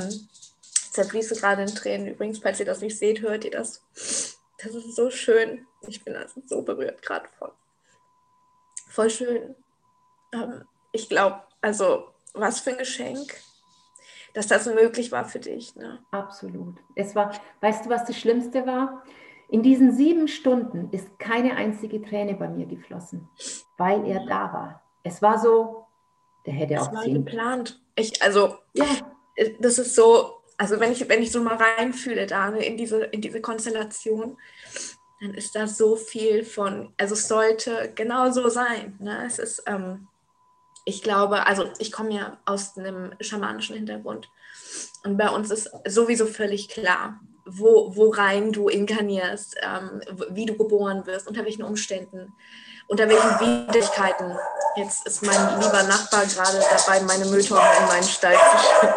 [0.95, 2.07] zerfließe gerade in Tränen.
[2.07, 3.83] Übrigens, falls ihr das nicht seht, hört ihr das.
[3.93, 5.67] Das ist so schön.
[5.87, 7.51] Ich bin also so berührt gerade von.
[8.89, 9.55] Voll schön.
[10.33, 13.35] Ähm, ich glaube, also was für ein Geschenk,
[14.33, 15.75] dass das möglich war für dich.
[15.75, 15.99] Ne?
[16.11, 16.77] Absolut.
[16.95, 17.31] Es war,
[17.61, 19.03] weißt du, was das Schlimmste war?
[19.49, 23.29] In diesen sieben Stunden ist keine einzige Träne bei mir geflossen,
[23.77, 24.83] weil er da war.
[25.03, 25.85] Es war so,
[26.45, 27.81] der hätte das auch war geplant.
[27.95, 28.85] Ich, also, ja.
[29.59, 33.21] das ist so, also wenn ich, wenn ich so mal reinfühle da in, diese, in
[33.21, 34.37] diese Konstellation,
[35.21, 38.95] dann ist da so viel von, also es sollte genau so sein.
[38.99, 39.23] Ne?
[39.25, 40.07] Es ist, ähm,
[40.85, 44.29] ich glaube, also ich komme ja aus einem schamanischen Hintergrund
[45.03, 51.05] und bei uns ist sowieso völlig klar, wo, worein du inkarnierst, ähm, wie du geboren
[51.05, 52.33] wirst, unter welchen Umständen,
[52.87, 54.35] unter welchen Widrigkeiten.
[54.75, 58.93] Jetzt ist mein lieber Nachbar gerade dabei, meine Mülltonne in meinen Stall zu schieben.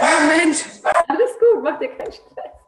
[0.20, 0.64] Moment.
[1.08, 2.60] Alles gut, mach dir keinen Stress.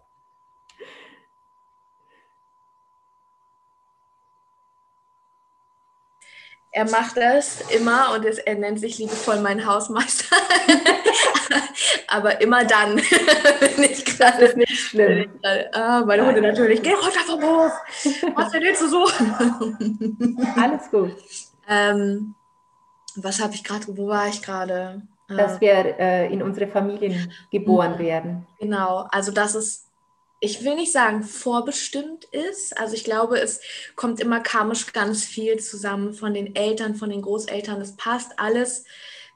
[6.74, 10.34] Er macht das immer und es, er nennt sich liebevoll mein Hausmeister.
[12.08, 12.96] Aber immer dann
[13.60, 14.40] bin ich gerade.
[14.40, 15.30] Das ist nicht schlimm.
[15.72, 16.82] Ah, meine Hunde natürlich.
[16.82, 17.72] Geh runter vom Hof.
[18.34, 19.06] Was denn du so?
[20.60, 21.14] Alles gut.
[21.68, 22.34] Ähm,
[23.16, 25.02] was habe ich gerade, wo war ich gerade?
[25.28, 27.98] Dass wir äh, in unsere Familien geboren mhm.
[27.98, 28.46] werden.
[28.58, 29.86] Genau, also das ist
[30.44, 32.76] ich will nicht sagen vorbestimmt ist.
[32.76, 33.60] Also ich glaube, es
[33.94, 37.80] kommt immer karmisch ganz viel zusammen von den Eltern, von den Großeltern.
[37.80, 38.84] Es passt alles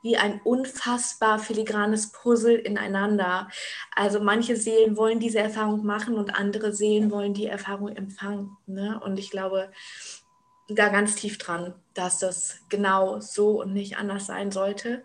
[0.03, 3.49] wie ein unfassbar filigranes Puzzle ineinander.
[3.95, 8.57] Also manche Seelen wollen diese Erfahrung machen und andere Seelen wollen die Erfahrung empfangen.
[8.67, 9.01] Ne?
[9.05, 9.71] Und ich glaube
[10.69, 15.05] da ganz tief dran, dass das genau so und nicht anders sein sollte.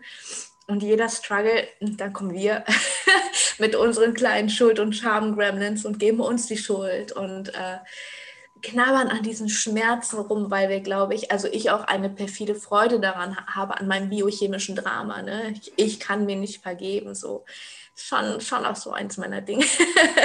[0.72, 2.64] Und jeder Struggle, dann kommen wir
[3.58, 7.76] mit unseren kleinen Schuld- und Scham-Gremlins und geben uns die Schuld und äh,
[8.62, 13.00] knabbern an diesen Schmerzen rum, weil wir, glaube ich, also ich auch eine perfide Freude
[13.00, 15.20] daran habe, an meinem biochemischen Drama.
[15.20, 15.52] Ne?
[15.60, 17.44] Ich, ich kann mir nicht vergeben, so.
[17.94, 19.66] Schon, schon auch so eins meiner Dinge.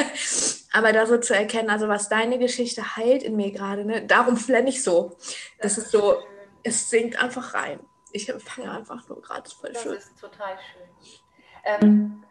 [0.71, 4.37] Aber da so zu erkennen, also was deine Geschichte heilt in mir gerade, ne, darum
[4.37, 5.17] flenne ich so.
[5.59, 6.23] Das, das ist so, schön.
[6.63, 7.81] es sinkt einfach rein.
[8.11, 9.95] Ich empfange einfach nur gerade, voll das schön.
[9.95, 11.21] Das ist total schön.
[11.63, 12.23] Ähm,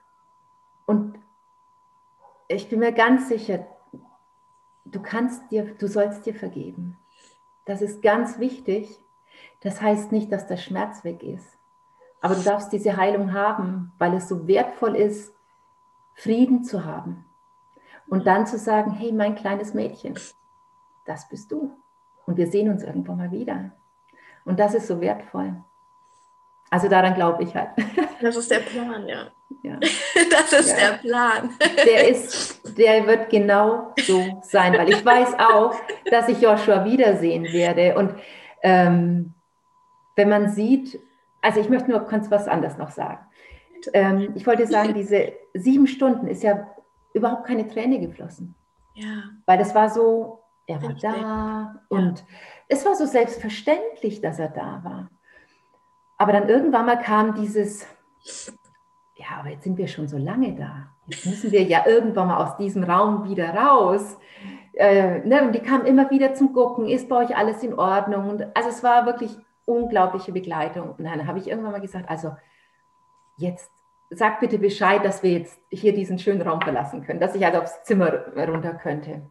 [0.87, 1.19] und
[2.49, 3.67] ich bin mir ganz sicher,
[4.85, 6.97] du kannst dir, du sollst dir vergeben.
[7.65, 8.99] Das ist ganz wichtig.
[9.61, 11.59] Das heißt nicht, dass der Schmerz weg ist.
[12.21, 15.35] Aber du darfst diese Heilung haben, weil es so wertvoll ist,
[16.15, 17.25] Frieden zu haben.
[18.09, 20.19] Und dann zu sagen, hey, mein kleines Mädchen,
[21.05, 21.77] das bist du.
[22.25, 23.73] Und wir sehen uns irgendwann mal wieder.
[24.47, 25.55] Und das ist so wertvoll.
[26.71, 27.71] Also daran glaube ich halt.
[28.19, 29.27] Das ist der Plan, ja.
[29.63, 29.79] ja.
[30.31, 30.91] Das ist ja.
[30.91, 31.51] der Plan.
[31.85, 35.75] Der ist, der wird genau so sein, weil ich weiß auch,
[36.11, 37.95] dass ich Joshua wiedersehen werde.
[37.95, 38.15] Und
[38.63, 39.35] ähm,
[40.15, 40.99] wenn man sieht,
[41.43, 43.19] also ich möchte nur kurz was anderes noch sagen.
[43.93, 46.67] Ähm, ich wollte sagen, diese sieben Stunden ist ja
[47.13, 48.55] überhaupt keine Träne geflossen.
[48.95, 49.25] Ja.
[49.45, 51.83] Weil das war so, er war da ja.
[51.91, 52.25] und
[52.69, 55.11] es war so selbstverständlich, dass er da war.
[56.19, 57.87] Aber dann irgendwann mal kam dieses,
[59.17, 60.89] ja, aber jetzt sind wir schon so lange da.
[61.07, 64.19] Jetzt müssen wir ja irgendwann mal aus diesem Raum wieder raus.
[64.73, 68.29] Äh, ne, und die kamen immer wieder zum Gucken, ist bei euch alles in Ordnung?
[68.29, 70.95] Und also es war wirklich unglaubliche Begleitung.
[70.97, 72.35] Und dann habe ich irgendwann mal gesagt, also
[73.37, 73.71] jetzt
[74.11, 77.59] sag bitte Bescheid, dass wir jetzt hier diesen schönen Raum verlassen können, dass ich also
[77.59, 79.23] aufs Zimmer runter könnte.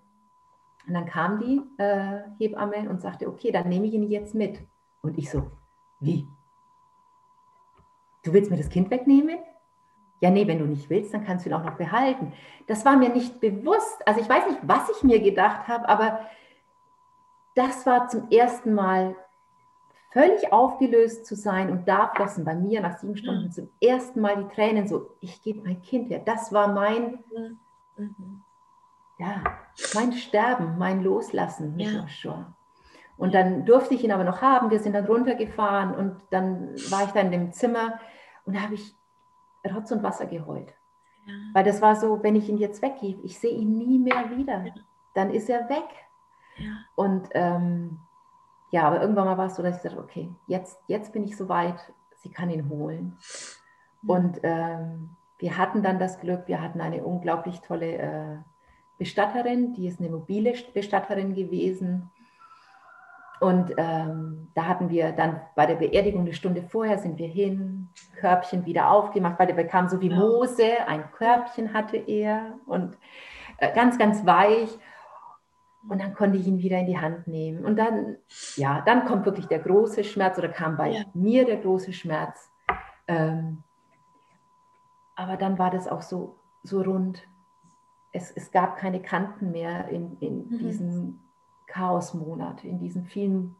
[0.87, 4.59] Und dann kam die äh, Hebamme und sagte, okay, dann nehme ich ihn jetzt mit.
[5.01, 5.51] Und ich so,
[5.99, 6.27] wie?
[8.23, 9.37] Du willst mir das Kind wegnehmen?
[10.21, 12.33] Ja, nee, wenn du nicht willst, dann kannst du ihn auch noch behalten.
[12.67, 14.07] Das war mir nicht bewusst.
[14.07, 16.21] Also ich weiß nicht, was ich mir gedacht habe, aber
[17.55, 19.15] das war zum ersten Mal
[20.11, 24.37] völlig aufgelöst zu sein und da flossen bei mir nach sieben Stunden zum ersten Mal
[24.37, 26.21] die Tränen so, ich gebe mein Kind her.
[26.23, 27.19] Das war mein,
[27.97, 28.41] mhm.
[29.17, 29.43] Ja,
[29.93, 32.01] mein Sterben, mein Loslassen mit ja.
[32.01, 32.55] Joshua.
[33.17, 34.69] Und dann durfte ich ihn aber noch haben.
[34.69, 37.99] Wir sind dann runtergefahren und dann war ich da in dem Zimmer
[38.45, 38.95] und da habe ich
[39.73, 40.73] Rotz und Wasser geheult.
[41.25, 41.33] Ja.
[41.53, 44.65] Weil das war so, wenn ich ihn jetzt weggebe, ich sehe ihn nie mehr wieder.
[44.65, 44.73] Ja.
[45.13, 45.87] Dann ist er weg.
[46.57, 46.71] Ja.
[46.95, 47.99] Und ähm,
[48.71, 51.37] ja, aber irgendwann mal war es so, dass ich sagte, okay, jetzt, jetzt bin ich
[51.37, 53.17] soweit, sie kann ihn holen.
[54.05, 58.37] Und ähm, wir hatten dann das Glück, wir hatten eine unglaublich tolle äh,
[58.97, 62.11] Bestatterin, die ist eine mobile Bestatterin gewesen.
[63.39, 67.89] Und ähm, da hatten wir dann bei der Beerdigung eine Stunde vorher sind wir hin,
[68.19, 72.97] Körbchen wieder aufgemacht, weil der bekam so wie Mose, ein Körbchen hatte er und
[73.57, 74.69] äh, ganz, ganz weich.
[75.87, 77.63] Und dann konnte ich ihn wieder in die Hand nehmen.
[77.63, 78.17] Und dann,
[78.55, 81.03] ja, dann kommt wirklich der große Schmerz oder kam bei ja.
[81.13, 82.49] mir der große Schmerz.
[83.07, 83.63] Ähm,
[85.15, 87.27] aber dann war das auch so, so rund.
[88.15, 90.57] Es, es gab keine Kanten mehr in, in mhm.
[90.57, 91.19] diesem
[91.67, 93.55] Chaosmonat, in diesen vielen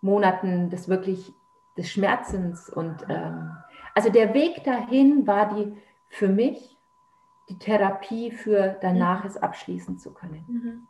[0.00, 1.34] Monaten des wirklich
[1.76, 2.68] des Schmerzens.
[2.68, 3.56] Und ähm,
[3.94, 5.76] also der Weg dahin war die
[6.08, 6.76] für mich
[7.48, 9.30] die Therapie für danach mhm.
[9.30, 10.44] es abschließen zu können.
[10.48, 10.88] Mhm.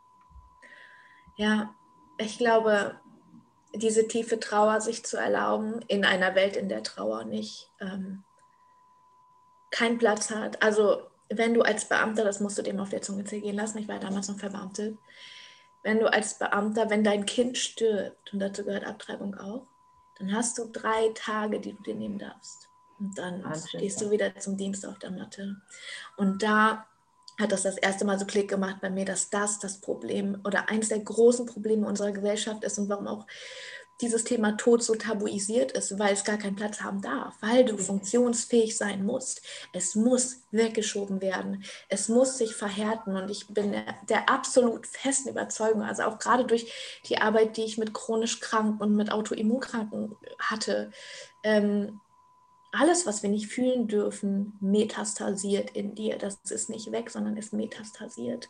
[1.35, 1.73] Ja,
[2.17, 2.99] ich glaube,
[3.73, 8.23] diese tiefe Trauer sich zu erlauben in einer Welt, in der Trauer nicht ähm,
[9.71, 10.61] keinen Platz hat.
[10.61, 13.87] Also wenn du als Beamter, das musst du dem auf der Zunge zergehen lassen, ich
[13.87, 14.97] war damals noch verbeamtet,
[15.83, 19.67] wenn du als Beamter, wenn dein Kind stirbt, und dazu gehört Abtreibung auch,
[20.17, 22.67] dann hast du drei Tage, die du dir nehmen darfst.
[22.99, 23.79] Und dann Wahnsinn.
[23.79, 25.55] stehst du wieder zum Dienst auf der Matte.
[26.17, 26.85] Und da
[27.39, 30.67] hat das das erste Mal so Klick gemacht bei mir, dass das das Problem oder
[30.67, 33.25] eines der großen Probleme unserer Gesellschaft ist und warum auch
[34.01, 37.77] dieses Thema Tod so tabuisiert ist, weil es gar keinen Platz haben darf, weil du
[37.77, 39.41] funktionsfähig sein musst.
[39.73, 41.63] Es muss weggeschoben werden.
[41.89, 43.17] Es muss sich verhärten.
[43.17, 46.71] Und ich bin der, der absolut festen Überzeugung, also auch gerade durch
[47.05, 50.91] die Arbeit, die ich mit chronisch Kranken und mit Autoimmunkranken hatte,
[51.43, 51.99] ähm,
[52.71, 56.17] alles, was wir nicht fühlen dürfen, metastasiert in dir.
[56.17, 58.47] Das ist nicht weg, sondern es metastasiert.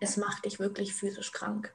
[0.00, 1.72] Es macht dich wirklich physisch krank.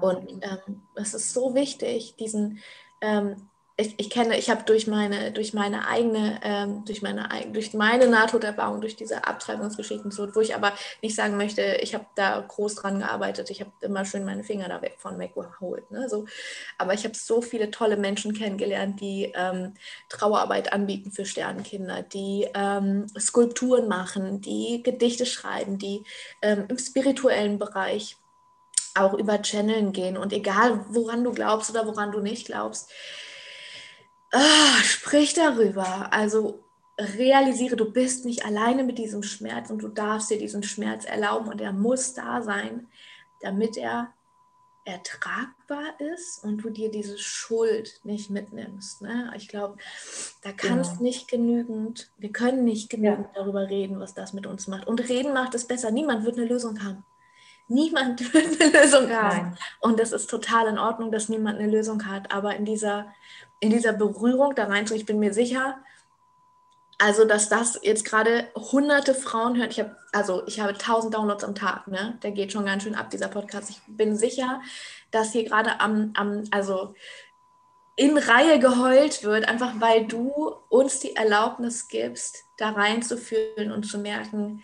[0.00, 2.60] Und ähm, es ist so wichtig, diesen
[3.00, 7.72] ähm, ich, ich kenne, ich habe durch meine, durch meine eigene, ähm, durch meine durch
[7.72, 12.40] meine Nahtoderfahrung, durch diese Abtreibungsgeschichten, so, wo ich aber nicht sagen möchte, ich habe da
[12.40, 15.90] groß dran gearbeitet, ich habe immer schön meine Finger da weg von weggeholt.
[15.90, 16.26] Ne, so.
[16.76, 19.74] Aber ich habe so viele tolle Menschen kennengelernt, die ähm,
[20.10, 26.04] Trauerarbeit anbieten für Sternenkinder, die ähm, Skulpturen machen, die Gedichte schreiben, die
[26.42, 28.16] ähm, im spirituellen Bereich
[28.94, 32.90] auch über Channeln gehen und egal woran du glaubst oder woran du nicht glaubst,
[34.32, 36.12] ah, sprich darüber.
[36.12, 36.64] Also
[36.98, 41.48] realisiere, du bist nicht alleine mit diesem Schmerz und du darfst dir diesen Schmerz erlauben
[41.48, 42.88] und er muss da sein,
[43.40, 44.12] damit er
[44.84, 49.00] ertragbar ist und du dir diese Schuld nicht mitnimmst.
[49.00, 49.32] Ne?
[49.36, 49.76] Ich glaube,
[50.42, 51.02] da kann es genau.
[51.02, 53.42] nicht genügend, wir können nicht genügend ja.
[53.42, 54.88] darüber reden, was das mit uns macht.
[54.88, 55.92] Und reden macht es besser.
[55.92, 57.04] Niemand wird eine Lösung haben.
[57.72, 59.36] Niemand wird eine Lösung haben.
[59.36, 59.58] Nein.
[59.80, 62.32] Und das ist total in Ordnung, dass niemand eine Lösung hat.
[62.32, 63.06] Aber in dieser,
[63.60, 65.78] in dieser Berührung da rein, ich bin mir sicher,
[66.98, 69.70] also, dass das jetzt gerade hunderte Frauen hören.
[69.70, 72.16] Ich habe, also ich habe tausend Downloads am Tag, ne?
[72.22, 73.70] Der geht schon ganz schön ab, dieser Podcast.
[73.70, 74.60] Ich bin sicher,
[75.10, 76.94] dass hier gerade am, am, also
[77.96, 83.98] in Reihe geheult wird, einfach weil du uns die Erlaubnis gibst, da reinzufühlen und zu
[83.98, 84.62] merken,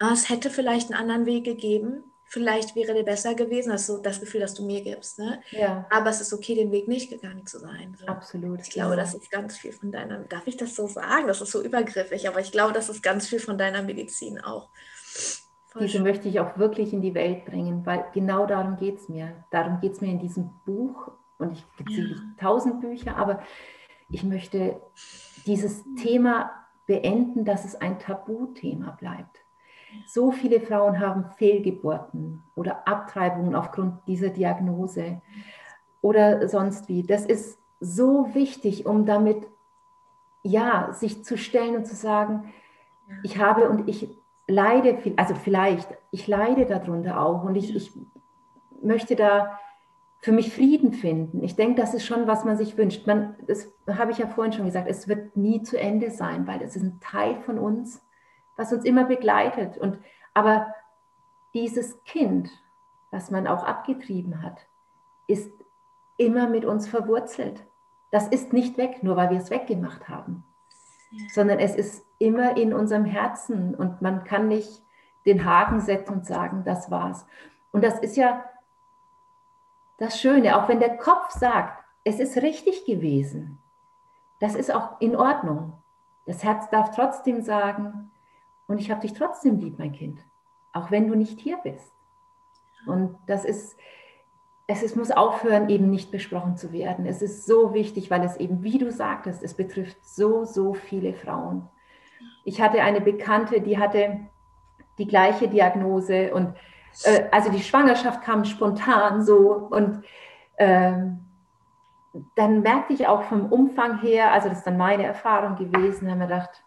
[0.00, 3.70] ah, es hätte vielleicht einen anderen Weg gegeben vielleicht wäre der besser gewesen.
[3.70, 5.18] Das ist so das Gefühl, das du mir gibst.
[5.18, 5.40] Ne?
[5.50, 5.86] Ja.
[5.90, 7.96] Aber es ist okay, den Weg nicht gegangen zu sein.
[7.98, 8.06] So.
[8.06, 8.60] Absolut.
[8.60, 11.26] Ich glaube, das ist ganz viel von deiner, darf ich das so sagen?
[11.26, 14.68] Das ist so übergriffig, aber ich glaube, das ist ganz viel von deiner Medizin auch.
[15.68, 16.02] Voll Diese schön.
[16.02, 19.44] möchte ich auch wirklich in die Welt bringen, weil genau darum geht es mir.
[19.50, 22.16] Darum geht es mir in diesem Buch und ich gibt ja.
[22.38, 23.42] tausend Bücher, aber
[24.08, 24.80] ich möchte
[25.46, 26.50] dieses Thema
[26.86, 29.37] beenden, dass es ein Tabuthema bleibt.
[30.06, 35.20] So viele Frauen haben Fehlgeburten oder Abtreibungen aufgrund dieser Diagnose
[36.00, 37.02] oder sonst wie.
[37.02, 39.46] Das ist so wichtig, um damit
[40.42, 42.52] ja sich zu stellen und zu sagen,
[43.22, 44.08] ich habe und ich
[44.46, 47.92] leide, also vielleicht, ich leide darunter auch und ich, ich
[48.82, 49.58] möchte da
[50.20, 51.42] für mich Frieden finden.
[51.44, 53.06] Ich denke, das ist schon, was man sich wünscht.
[53.06, 56.60] Man, das habe ich ja vorhin schon gesagt, es wird nie zu Ende sein, weil
[56.62, 58.02] es ist ein Teil von uns
[58.58, 59.78] was uns immer begleitet.
[59.78, 59.98] Und,
[60.34, 60.74] aber
[61.54, 62.50] dieses Kind,
[63.10, 64.66] was man auch abgetrieben hat,
[65.26, 65.50] ist
[66.18, 67.64] immer mit uns verwurzelt.
[68.10, 70.44] Das ist nicht weg, nur weil wir es weggemacht haben,
[71.10, 71.24] ja.
[71.32, 74.82] sondern es ist immer in unserem Herzen und man kann nicht
[75.24, 77.26] den Haken setzen und sagen, das war's.
[77.70, 78.44] Und das ist ja
[79.98, 83.58] das Schöne, auch wenn der Kopf sagt, es ist richtig gewesen,
[84.40, 85.74] das ist auch in Ordnung.
[86.26, 88.10] Das Herz darf trotzdem sagen,
[88.68, 90.20] und ich habe dich trotzdem lieb, mein Kind,
[90.72, 91.92] auch wenn du nicht hier bist.
[92.86, 93.76] Und das ist,
[94.66, 97.06] es ist, muss aufhören, eben nicht besprochen zu werden.
[97.06, 101.14] Es ist so wichtig, weil es eben, wie du sagtest, es betrifft so, so viele
[101.14, 101.68] Frauen.
[102.44, 104.20] Ich hatte eine Bekannte, die hatte
[104.98, 106.54] die gleiche Diagnose und
[107.04, 110.04] äh, also die Schwangerschaft kam spontan so und
[110.58, 111.24] ähm,
[112.34, 116.20] dann merkte ich auch vom Umfang her, also das ist dann meine Erfahrung gewesen, haben
[116.20, 116.64] wir gedacht,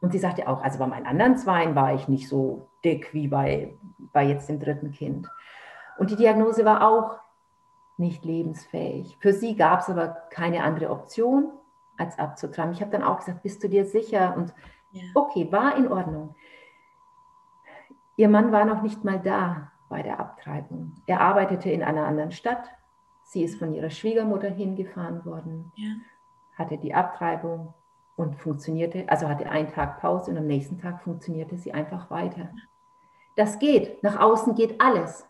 [0.00, 3.28] und sie sagte auch, also bei meinen anderen Zweien war ich nicht so dick wie
[3.28, 3.76] bei,
[4.12, 5.28] bei jetzt dem dritten Kind.
[5.98, 7.18] Und die Diagnose war auch
[7.96, 9.16] nicht lebensfähig.
[9.20, 11.50] Für sie gab es aber keine andere Option,
[11.96, 12.72] als abzutreiben.
[12.72, 14.34] Ich habe dann auch gesagt, bist du dir sicher?
[14.36, 14.54] Und
[14.90, 15.02] ja.
[15.14, 16.34] okay, war in Ordnung.
[18.16, 20.94] Ihr Mann war noch nicht mal da bei der Abtreibung.
[21.06, 22.70] Er arbeitete in einer anderen Stadt.
[23.24, 25.88] Sie ist von ihrer Schwiegermutter hingefahren worden, ja.
[26.56, 27.74] hatte die Abtreibung
[28.16, 32.50] und funktionierte, also hatte einen Tag Pause und am nächsten Tag funktionierte sie einfach weiter.
[33.36, 35.26] Das geht, nach außen geht alles.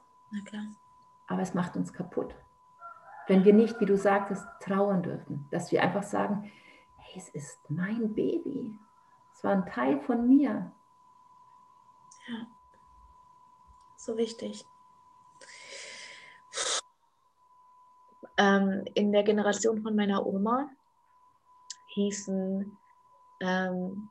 [1.27, 2.35] Aber es macht uns kaputt.
[3.27, 6.53] Wenn wir nicht, wie du sagtest, trauern dürfen, dass wir einfach sagen,
[6.97, 8.79] hey, es ist mein Baby.
[9.35, 10.71] Es war ein Teil von mir.
[12.29, 12.47] Ja,
[13.97, 14.65] so wichtig.
[18.39, 20.69] Ähm, in der Generation von meiner Oma
[21.97, 22.77] hießen,
[23.41, 24.09] ähm,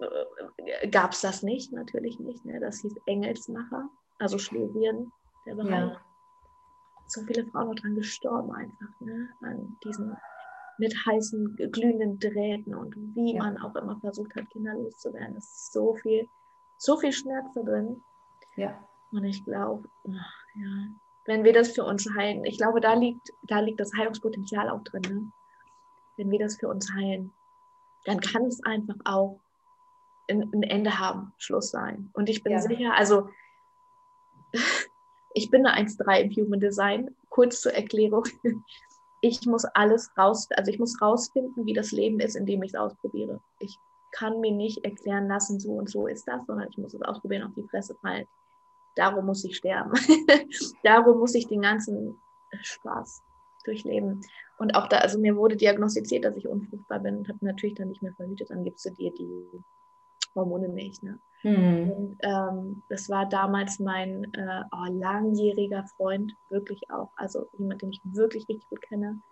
[0.00, 2.44] äh, gab es das nicht, natürlich nicht.
[2.44, 2.60] Ne?
[2.60, 3.88] Das hieß Engelsmacher,
[4.18, 5.12] also Schlesien,
[5.46, 5.92] der Bereich.
[5.92, 6.00] Ja.
[7.06, 9.28] So viele Frauen dran gestorben einfach, ne?
[9.40, 10.16] an diesen
[10.78, 13.42] mit heißen, glühenden Drähten und wie ja.
[13.42, 15.36] man auch immer versucht hat, Kinder loszuwerden.
[15.36, 16.26] Es ist so viel,
[16.78, 18.02] so viel Schmerz da drin.
[18.56, 18.82] Ja.
[19.12, 20.86] Und ich glaube, ja,
[21.26, 24.82] wenn wir das für uns heilen, ich glaube, da liegt, da liegt das Heilungspotenzial auch
[24.84, 25.02] drin.
[25.02, 25.32] Ne?
[26.20, 27.32] Wenn wir das für uns heilen,
[28.04, 29.40] dann kann es einfach auch
[30.28, 32.10] ein, Ende haben, Schluss sein.
[32.12, 32.60] Und ich bin ja.
[32.60, 33.30] sicher, also
[35.34, 38.24] ich bin eine 1.3 im Human Design, kurz zur Erklärung.
[39.22, 42.74] Ich muss alles raus, also ich muss rausfinden, wie das Leben ist, indem ich es
[42.74, 43.42] ausprobiere.
[43.58, 43.78] Ich
[44.12, 47.42] kann mir nicht erklären lassen, so und so ist das, sondern ich muss es ausprobieren,
[47.42, 48.26] auf die Fresse fallen.
[48.96, 49.92] Darum muss ich sterben.
[50.84, 52.18] Darum muss ich den ganzen
[52.62, 53.22] Spaß
[53.64, 54.22] durchleben.
[54.60, 57.88] Und auch da, also mir wurde diagnostiziert, dass ich unfruchtbar bin und habe natürlich dann
[57.88, 58.50] nicht mehr verhütet.
[58.50, 59.64] Dann gibst du dir die
[60.34, 61.02] Hormone nicht.
[61.02, 61.18] Ne?
[61.42, 61.90] Mhm.
[61.90, 67.92] Und ähm, das war damals mein äh, oh, langjähriger Freund, wirklich auch, also jemand, den
[67.92, 69.22] ich wirklich richtig gut kenne.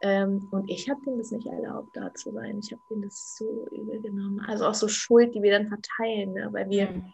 [0.00, 2.60] Ähm, und ich habe denen das nicht erlaubt, da zu sein.
[2.60, 4.38] Ich habe denen das so übel genommen.
[4.46, 6.52] Also auch so Schuld, die wir dann verteilen, ne?
[6.52, 7.12] weil wir mhm.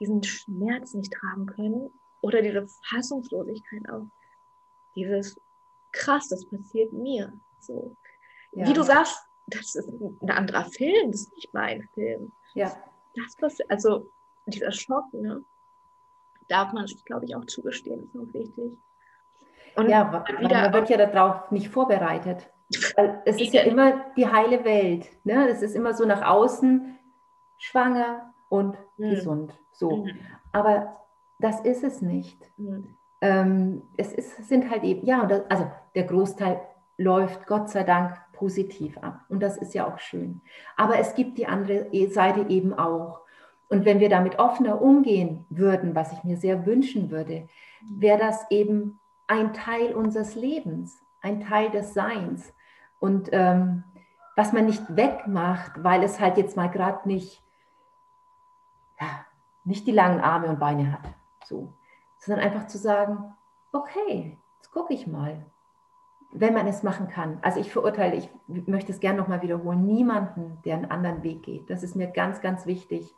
[0.00, 1.90] diesen Schmerz nicht tragen können
[2.22, 4.06] oder diese Fassungslosigkeit auch.
[4.96, 5.36] Dieses
[5.94, 7.32] krass, das passiert mir.
[7.60, 7.96] So.
[8.52, 8.66] Ja.
[8.68, 12.32] Wie du sagst, das ist ein anderer Film, das ist nicht mein Film.
[12.54, 12.76] Ja.
[13.14, 14.10] Das passiert, also
[14.46, 15.42] dieser Schock, ne?
[16.48, 18.78] Darf man sich, glaube ich, auch zugestehen, ist auch wichtig.
[19.76, 22.50] Und ja, man wird ja darauf nicht vorbereitet.
[23.24, 25.08] Es ist ja immer die heile Welt.
[25.24, 25.48] Ne?
[25.48, 26.98] Es ist immer so nach außen
[27.58, 29.10] schwanger und mhm.
[29.10, 29.58] gesund.
[29.72, 30.04] So.
[30.04, 30.18] Mhm.
[30.52, 31.00] Aber
[31.38, 32.50] das ist es nicht.
[32.56, 32.96] Mhm.
[33.24, 36.60] Ähm, es ist, sind halt eben, ja, das, also der Großteil
[36.98, 39.20] läuft Gott sei Dank positiv ab.
[39.30, 40.42] Und das ist ja auch schön.
[40.76, 43.20] Aber es gibt die andere Seite eben auch.
[43.70, 47.48] Und wenn wir damit offener umgehen würden, was ich mir sehr wünschen würde,
[47.80, 52.52] wäre das eben ein Teil unseres Lebens, ein Teil des Seins.
[52.98, 53.84] Und ähm,
[54.36, 57.42] was man nicht wegmacht, weil es halt jetzt mal gerade nicht,
[59.00, 59.24] ja,
[59.64, 61.08] nicht die langen Arme und Beine hat,
[61.46, 61.72] so,
[62.24, 63.34] sondern einfach zu sagen,
[63.72, 65.44] okay, jetzt gucke ich mal,
[66.32, 67.38] wenn man es machen kann.
[67.42, 68.28] Also ich verurteile, ich
[68.66, 71.70] möchte es gerne nochmal wiederholen, niemanden, der einen anderen Weg geht.
[71.70, 73.14] Das ist mir ganz, ganz wichtig.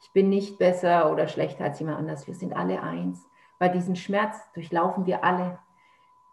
[0.00, 2.26] Ich bin nicht besser oder schlechter als jemand anders.
[2.26, 3.28] Wir sind alle eins.
[3.58, 5.58] Weil diesen Schmerz durchlaufen wir alle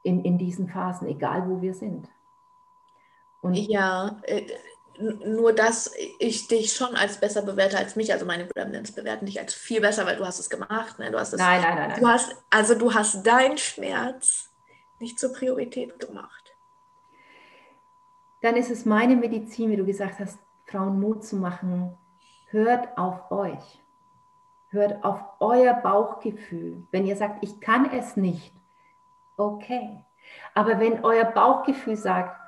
[0.04, 2.10] in, in diesen Phasen, egal wo wir sind.
[3.42, 4.46] Und ja, äh,
[5.00, 8.12] nur dass ich dich schon als besser bewerte als mich.
[8.14, 11.00] Also meine Gremlins bewerten dich als viel besser, weil du hast es gemacht.
[11.00, 11.12] Ne?
[11.12, 12.00] Du hast es, nein, nein, nein, nein.
[12.00, 14.50] Du hast, also du hast deinen Schmerz
[15.00, 16.56] nicht zur Priorität gemacht.
[18.42, 21.98] Dann ist es meine Medizin, wie du gesagt hast, Frauen Mut zu machen.
[22.50, 23.82] Hört auf euch.
[24.70, 26.86] Hört auf euer Bauchgefühl.
[26.92, 28.54] Wenn ihr sagt, ich kann es nicht,
[29.38, 30.04] okay.
[30.54, 32.40] Aber wenn euer Bauchgefühl sagt,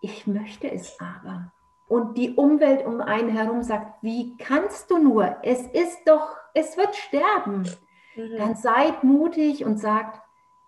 [0.00, 1.52] ich möchte es aber,
[1.86, 5.36] und die Umwelt um einen herum sagt, wie kannst du nur?
[5.42, 7.68] Es ist doch, es wird sterben.
[8.16, 8.36] Mhm.
[8.38, 10.20] Dann seid mutig und sagt,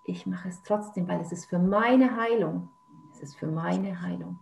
[0.04, 2.68] ich mache es trotzdem, weil es ist für meine Heilung.
[3.12, 4.38] Es ist für meine Heilung.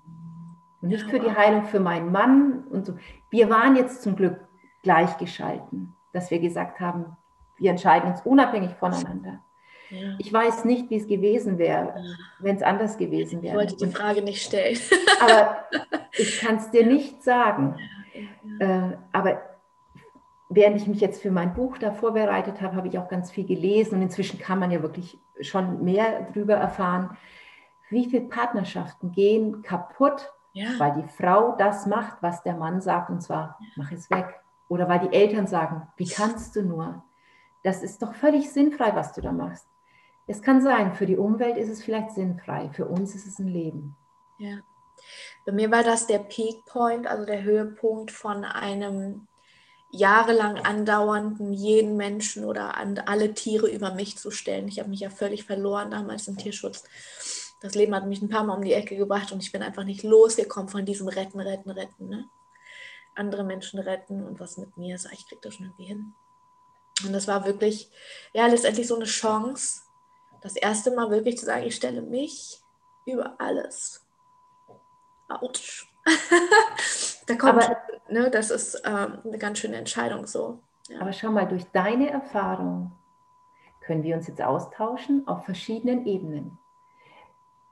[0.83, 2.99] Und nicht für die Heilung für meinen Mann und so.
[3.31, 4.47] Wir waren jetzt zum Glück
[4.83, 7.17] gleichgeschalten, dass wir gesagt haben,
[7.57, 9.41] wir entscheiden uns unabhängig voneinander.
[9.91, 10.15] Ja.
[10.19, 12.15] Ich weiß nicht, wie es gewesen wäre, ja.
[12.39, 13.55] wenn es anders gewesen wäre.
[13.55, 14.79] Ich wollte die Frage nicht stellen.
[15.21, 15.65] aber
[16.13, 17.77] ich kann es dir nicht sagen.
[18.61, 19.43] Ja, äh, aber
[20.49, 23.47] während ich mich jetzt für mein Buch da vorbereitet habe, habe ich auch ganz viel
[23.47, 27.17] gelesen und inzwischen kann man ja wirklich schon mehr darüber erfahren,
[27.91, 30.33] wie viele Partnerschaften gehen kaputt,
[30.79, 34.41] weil die Frau das macht, was der Mann sagt, und zwar mach es weg.
[34.69, 37.03] Oder weil die Eltern sagen, wie kannst du nur?
[37.63, 39.67] Das ist doch völlig sinnfrei, was du da machst.
[40.27, 43.49] Es kann sein, für die Umwelt ist es vielleicht sinnfrei, für uns ist es ein
[43.49, 43.97] Leben.
[44.39, 44.59] Ja.
[45.45, 49.27] Bei mir war das der Peak Point, also der Höhepunkt von einem
[49.91, 54.67] jahrelang andauernden, jeden Menschen oder an alle Tiere über mich zu stellen.
[54.67, 56.85] Ich habe mich ja völlig verloren damals im Tierschutz.
[57.61, 59.85] Das Leben hat mich ein paar Mal um die Ecke gebracht und ich bin einfach
[59.85, 62.09] nicht losgekommen von diesem Retten, Retten, Retten.
[62.09, 62.29] Ne?
[63.15, 66.13] Andere Menschen retten und was mit mir ist, ich kriege das schon irgendwie hin.
[67.05, 67.89] Und das war wirklich,
[68.33, 69.84] ja, letztendlich so eine Chance,
[70.45, 72.61] das erste Mal wirklich zu sagen, ich stelle mich
[73.07, 74.05] über alles.
[75.27, 75.91] Autsch.
[77.27, 77.79] da kommt, aber,
[78.11, 80.61] ne, das ist ähm, eine ganz schöne Entscheidung so.
[80.89, 81.01] Ja.
[81.01, 82.93] Aber schau mal, durch deine Erfahrung
[83.81, 86.59] können wir uns jetzt austauschen auf verschiedenen Ebenen.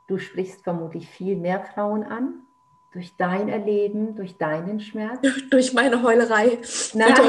[0.08, 2.46] Du sprichst vermutlich viel mehr Frauen an,
[2.92, 5.20] durch dein Erleben, durch deinen Schmerz.
[5.50, 6.58] durch meine Heulerei.
[6.94, 7.14] Nein.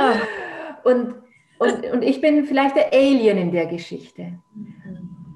[0.00, 0.14] Ah.
[0.84, 1.16] und
[1.58, 4.38] und, und ich bin vielleicht der Alien in der Geschichte.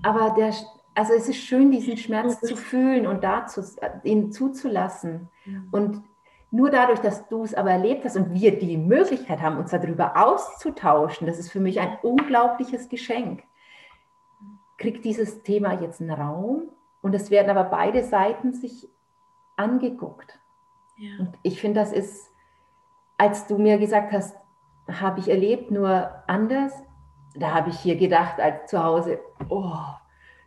[0.03, 0.53] Aber der,
[0.95, 3.63] also es ist schön, diesen Schmerz zu fühlen und dazu,
[4.05, 5.29] ihn zuzulassen.
[5.71, 6.03] Und
[6.51, 10.17] nur dadurch, dass du es aber erlebt hast und wir die Möglichkeit haben, uns darüber
[10.17, 13.43] auszutauschen, das ist für mich ein unglaubliches Geschenk.
[14.77, 16.69] Kriegt dieses Thema jetzt einen Raum
[17.01, 18.89] und es werden aber beide Seiten sich
[19.57, 20.39] angeguckt.
[20.97, 21.11] Ja.
[21.21, 22.31] Und ich finde, das ist,
[23.17, 24.37] als du mir gesagt hast,
[24.91, 26.73] habe ich erlebt, nur anders.
[27.35, 29.75] Da habe ich hier gedacht, als zu Hause, oh,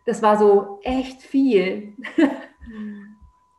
[0.04, 1.96] das war so echt viel.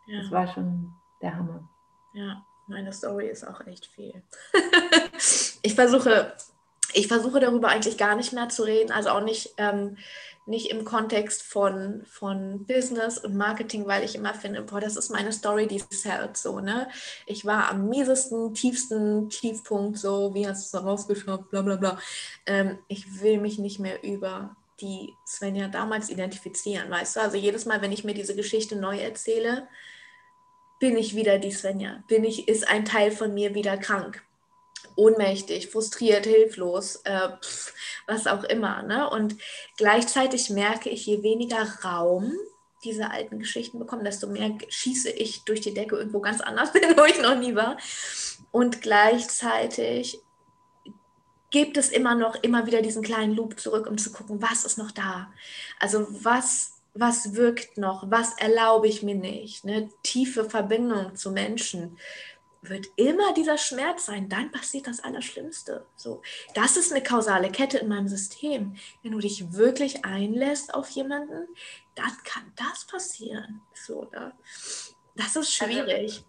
[0.07, 0.21] Ja.
[0.21, 1.67] Das war schon der Hammer.
[2.13, 4.23] Ja, meine Story ist auch echt viel.
[5.61, 6.33] ich versuche,
[6.93, 9.97] ich versuche darüber eigentlich gar nicht mehr zu reden, also auch nicht ähm,
[10.47, 15.09] nicht im Kontext von, von Business und Marketing, weil ich immer finde, boah, das ist
[15.09, 16.87] meine Story, die zählt so, ne?
[17.25, 21.75] Ich war am miesesten, tiefsten Tiefpunkt, so, wie hast du es da rausgeschafft, bla bla
[21.75, 21.99] bla.
[22.45, 27.21] Ähm, ich will mich nicht mehr über die Svenja damals identifizieren, weißt du?
[27.21, 29.67] Also jedes Mal, wenn ich mir diese Geschichte neu erzähle,
[30.79, 32.03] bin ich wieder die Svenja.
[32.07, 34.23] Bin ich, ist ein Teil von mir wieder krank,
[34.95, 37.73] ohnmächtig, frustriert, hilflos, äh, pf,
[38.07, 38.83] was auch immer.
[38.83, 39.09] Ne?
[39.09, 39.35] Und
[39.77, 42.33] gleichzeitig merke ich, je weniger Raum
[42.83, 46.95] diese alten Geschichten bekommen, desto mehr schieße ich durch die Decke irgendwo ganz anders hin,
[46.95, 47.77] wo ich noch nie war.
[48.51, 50.19] Und gleichzeitig
[51.49, 54.77] gibt es immer noch immer wieder diesen kleinen Loop zurück, um zu gucken, was ist
[54.77, 55.31] noch da?
[55.79, 58.09] Also was, was wirkt noch?
[58.11, 59.63] Was erlaube ich mir nicht?
[59.63, 61.97] Eine tiefe Verbindung zu Menschen
[62.61, 64.29] wird immer dieser Schmerz sein.
[64.29, 65.85] Dann passiert das Allerschlimmste.
[65.95, 66.21] So,
[66.53, 68.75] das ist eine kausale Kette in meinem System.
[69.03, 71.47] Wenn du dich wirklich einlässt auf jemanden,
[71.95, 73.61] dann kann das passieren.
[73.73, 74.33] So, ne?
[75.15, 76.23] Das ist also, schwierig.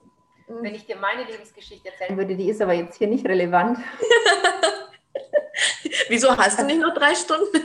[0.48, 3.78] Also, wenn ich dir meine Lebensgeschichte erzählen würde, die ist aber jetzt hier nicht relevant.
[6.08, 7.62] Wieso hast du nicht noch drei Stunden?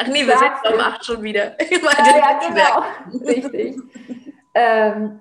[0.00, 1.56] Ach nee, wir sind um acht schon wieder.
[1.70, 2.84] Ja, ja, genau.
[3.26, 3.76] Richtig.
[4.58, 5.20] Ähm,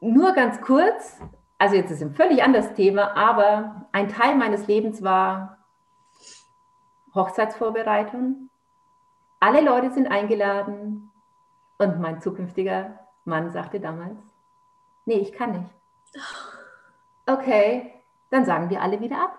[0.00, 1.18] nur ganz kurz,
[1.56, 5.56] also jetzt ist ein völlig anderes Thema, aber ein Teil meines Lebens war
[7.14, 8.50] Hochzeitsvorbereitung.
[9.40, 11.10] Alle Leute sind eingeladen
[11.78, 14.18] und mein zukünftiger Mann sagte damals,
[15.06, 15.70] nee, ich kann nicht.
[17.26, 17.94] Okay,
[18.28, 19.38] dann sagen wir alle wieder ab.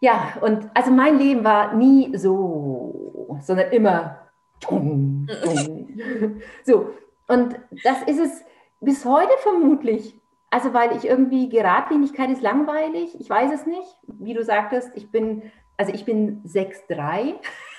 [0.00, 4.23] Ja, und also mein Leben war nie so, sondern immer.
[6.64, 6.90] so,
[7.28, 8.44] und das ist es
[8.80, 10.14] bis heute vermutlich.
[10.50, 13.88] Also, weil ich irgendwie Geradlinigkeit ist langweilig, ich weiß es nicht.
[14.06, 17.34] Wie du sagtest, ich bin, also ich bin 6'3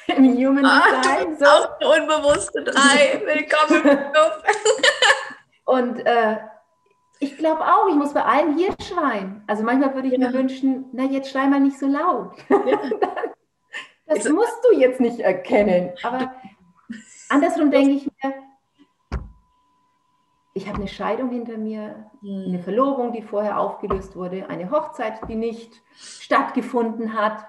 [0.17, 1.37] im Human ah, Design.
[1.37, 1.45] So.
[1.45, 3.21] Auch eine unbewusste 3.
[3.25, 4.43] Willkommen im Club.
[5.65, 6.37] und äh,
[7.19, 9.43] ich glaube auch, ich muss bei allem hier schreien.
[9.47, 10.19] Also manchmal würde ich ja.
[10.19, 12.33] mir wünschen, na jetzt schrei mal nicht so laut.
[12.49, 12.57] Ja.
[14.05, 15.93] das ich musst du jetzt nicht erkennen.
[16.03, 16.33] Aber
[17.29, 18.33] andersrum denke ich mir,
[20.57, 22.45] ich habe eine Scheidung hinter mir, hm.
[22.47, 27.45] eine Verlobung, die vorher aufgelöst wurde, eine Hochzeit, die nicht stattgefunden hat.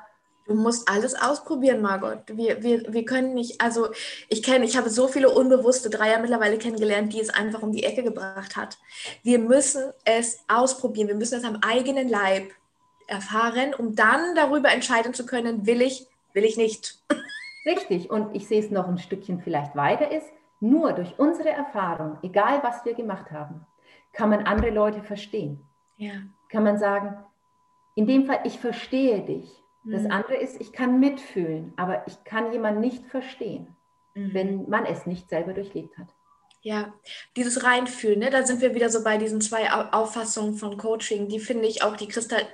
[0.46, 2.18] Du musst alles ausprobieren, Margot.
[2.26, 3.88] Wir, wir, wir können nicht, also
[4.28, 7.84] ich kenne, ich habe so viele unbewusste Dreier mittlerweile kennengelernt, die es einfach um die
[7.84, 8.78] Ecke gebracht hat.
[9.22, 12.50] Wir müssen es ausprobieren, wir müssen es am eigenen Leib
[13.06, 16.98] erfahren, um dann darüber entscheiden zu können, will ich, will ich nicht.
[17.66, 22.18] Richtig, und ich sehe es noch ein Stückchen vielleicht weiter ist, nur durch unsere Erfahrung,
[22.22, 23.66] egal was wir gemacht haben,
[24.12, 25.66] kann man andere Leute verstehen.
[25.96, 26.12] Ja.
[26.48, 27.16] Kann man sagen,
[27.94, 30.10] in dem Fall, ich verstehe dich das mhm.
[30.10, 33.76] andere ist, ich kann mitfühlen, aber ich kann jemanden nicht verstehen,
[34.14, 34.34] mhm.
[34.34, 36.12] wenn man es nicht selber durchlebt hat.
[36.66, 36.92] Ja,
[37.36, 41.28] dieses Reinfühlen, ne, da sind wir wieder so bei diesen zwei Auffassungen von Coaching.
[41.28, 42.44] Die finde ich auch, die, Kristall,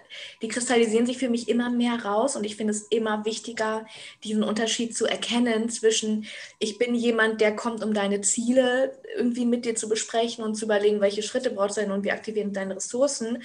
[0.43, 3.87] die kristallisieren sich für mich immer mehr raus und ich finde es immer wichtiger,
[4.23, 6.27] diesen Unterschied zu erkennen zwischen,
[6.59, 10.67] ich bin jemand, der kommt, um deine Ziele irgendwie mit dir zu besprechen und zu
[10.67, 13.43] überlegen, welche Schritte brauchst du denn und wie aktivieren deine Ressourcen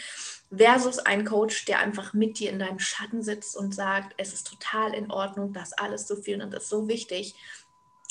[0.53, 4.47] versus ein Coach, der einfach mit dir in deinem Schatten sitzt und sagt, es ist
[4.47, 7.36] total in Ordnung, das alles zu fühlen und das ist so wichtig,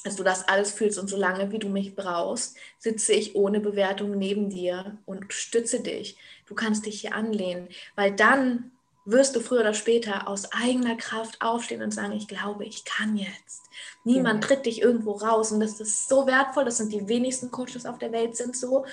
[0.07, 4.17] dass du das alles fühlst und solange wie du mich brauchst, sitze ich ohne Bewertung
[4.17, 6.17] neben dir und stütze dich.
[6.47, 8.71] Du kannst dich hier anlehnen, weil dann
[9.07, 13.17] wirst du früher oder später aus eigener Kraft aufstehen und sagen, ich glaube, ich kann
[13.17, 13.63] jetzt.
[14.03, 14.49] Niemand ja.
[14.49, 16.65] tritt dich irgendwo raus und das ist so wertvoll.
[16.65, 18.85] Das sind die wenigsten Coaches auf der Welt sind so.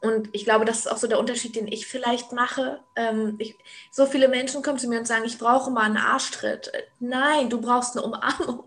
[0.00, 2.80] Und ich glaube, das ist auch so der Unterschied, den ich vielleicht mache.
[2.96, 3.56] Ähm, ich,
[3.90, 6.72] so viele Menschen kommen zu mir und sagen, ich brauche mal einen Arschtritt.
[6.98, 8.64] Nein, du brauchst eine Umarmung.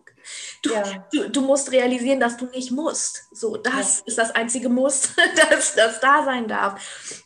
[0.62, 1.08] Du, ja.
[1.12, 3.28] du, du, musst realisieren, dass du nicht musst.
[3.32, 4.04] So, das ja.
[4.06, 5.14] ist das einzige Muss,
[5.50, 7.24] das, das da sein darf.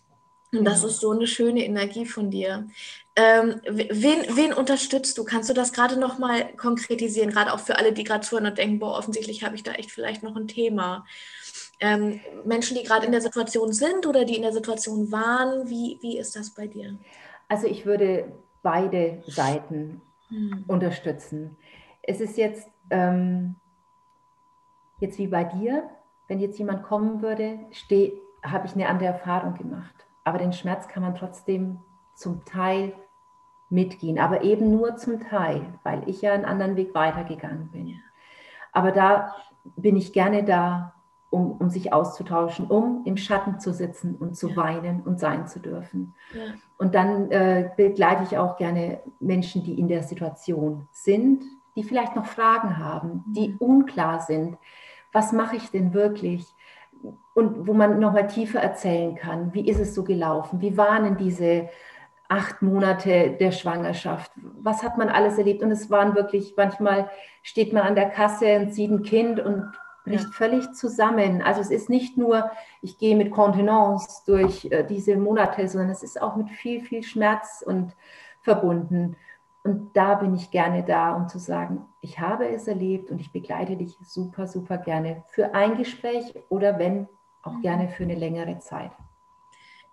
[0.52, 2.68] Und das ist so eine schöne Energie von dir.
[3.18, 5.24] Ähm, wen, wen unterstützt du?
[5.24, 8.58] Kannst du das gerade noch mal konkretisieren, gerade auch für alle, die gerade zuhören und
[8.58, 11.06] denken, boah, offensichtlich habe ich da echt vielleicht noch ein Thema.
[11.80, 15.98] Ähm, Menschen, die gerade in der Situation sind oder die in der Situation waren, wie,
[16.02, 16.98] wie ist das bei dir?
[17.48, 18.32] Also ich würde
[18.62, 20.64] beide Seiten hm.
[20.68, 21.58] unterstützen.
[22.02, 23.56] Es ist jetzt, ähm,
[25.00, 25.90] jetzt wie bei dir,
[26.28, 27.60] wenn jetzt jemand kommen würde,
[28.44, 30.06] habe ich eine andere Erfahrung gemacht.
[30.24, 31.80] Aber den Schmerz kann man trotzdem
[32.16, 32.94] zum Teil
[33.70, 38.00] mitgehen, aber eben nur zum Teil, weil ich ja einen anderen Weg weitergegangen bin.
[38.72, 39.36] Aber da
[39.76, 40.94] bin ich gerne da,
[41.30, 44.56] um, um sich auszutauschen, um im Schatten zu sitzen und zu ja.
[44.56, 46.14] weinen und sein zu dürfen.
[46.34, 46.42] Ja.
[46.78, 51.44] Und dann äh, begleite ich auch gerne Menschen, die in der Situation sind,
[51.76, 53.58] die vielleicht noch Fragen haben, die mhm.
[53.58, 54.58] unklar sind.
[55.12, 56.46] Was mache ich denn wirklich?
[57.34, 60.62] Und wo man nochmal tiefer erzählen kann, wie ist es so gelaufen?
[60.62, 61.70] Wie waren denn diese
[62.28, 64.32] acht Monate der Schwangerschaft.
[64.36, 65.62] Was hat man alles erlebt?
[65.62, 67.10] Und es waren wirklich, manchmal
[67.44, 69.72] steht man an der Kasse und sieht ein Kind und
[70.06, 70.32] bricht ja.
[70.32, 71.42] völlig zusammen.
[71.42, 72.50] Also es ist nicht nur,
[72.82, 77.04] ich gehe mit Kontenance durch äh, diese Monate, sondern es ist auch mit viel, viel
[77.04, 77.96] Schmerz und
[78.42, 79.16] verbunden.
[79.66, 83.32] Und da bin ich gerne da, um zu sagen, ich habe es erlebt und ich
[83.32, 87.08] begleite dich super, super gerne für ein Gespräch oder wenn
[87.42, 87.62] auch mhm.
[87.62, 88.92] gerne für eine längere Zeit.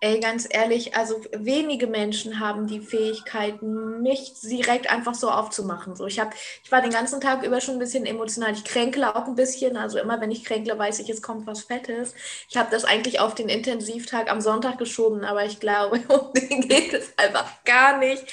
[0.05, 5.95] Ey, ganz ehrlich, also wenige Menschen haben die Fähigkeit, mich direkt einfach so aufzumachen.
[5.95, 8.53] So, ich, hab, ich war den ganzen Tag über schon ein bisschen emotional.
[8.53, 9.77] Ich kränkle auch ein bisschen.
[9.77, 12.17] Also immer, wenn ich kränkle, weiß ich, es kommt was Fettes.
[12.49, 16.63] Ich habe das eigentlich auf den Intensivtag am Sonntag geschoben, aber ich glaube, um den
[16.63, 18.25] geht es einfach gar nicht,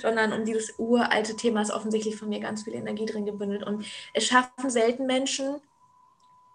[0.00, 3.64] sondern um dieses uralte Thema ist offensichtlich von mir ganz viel Energie drin gebündelt.
[3.64, 5.60] Und es schaffen selten Menschen,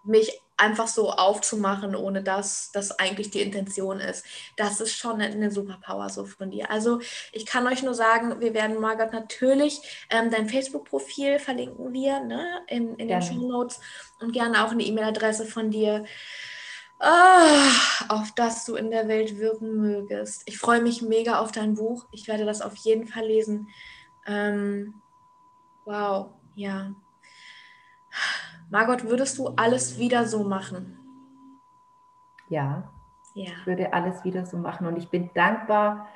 [0.04, 4.26] mich einfach so aufzumachen, ohne dass das eigentlich die Intention ist.
[4.56, 6.70] Das ist schon eine, Superpower so von dir.
[6.70, 7.00] Also
[7.32, 12.62] ich kann euch nur sagen, wir werden Margot natürlich ähm, dein Facebook-Profil verlinken wir ne,
[12.68, 13.80] in, in den Show Notes
[14.20, 16.06] und gerne auch eine E-Mail-Adresse von dir.
[17.00, 20.44] Oh, auf das du in der Welt wirken mögest.
[20.46, 22.06] Ich freue mich mega auf dein Buch.
[22.12, 23.68] Ich werde das auf jeden Fall lesen.
[24.26, 25.02] Ähm,
[25.84, 26.94] wow, ja.
[28.74, 30.98] Margot, würdest du alles wieder so machen?
[32.50, 32.92] Ja,
[33.36, 33.44] ja.
[33.44, 34.88] ich würde alles wieder so machen.
[34.88, 36.08] Und ich bin dankbar,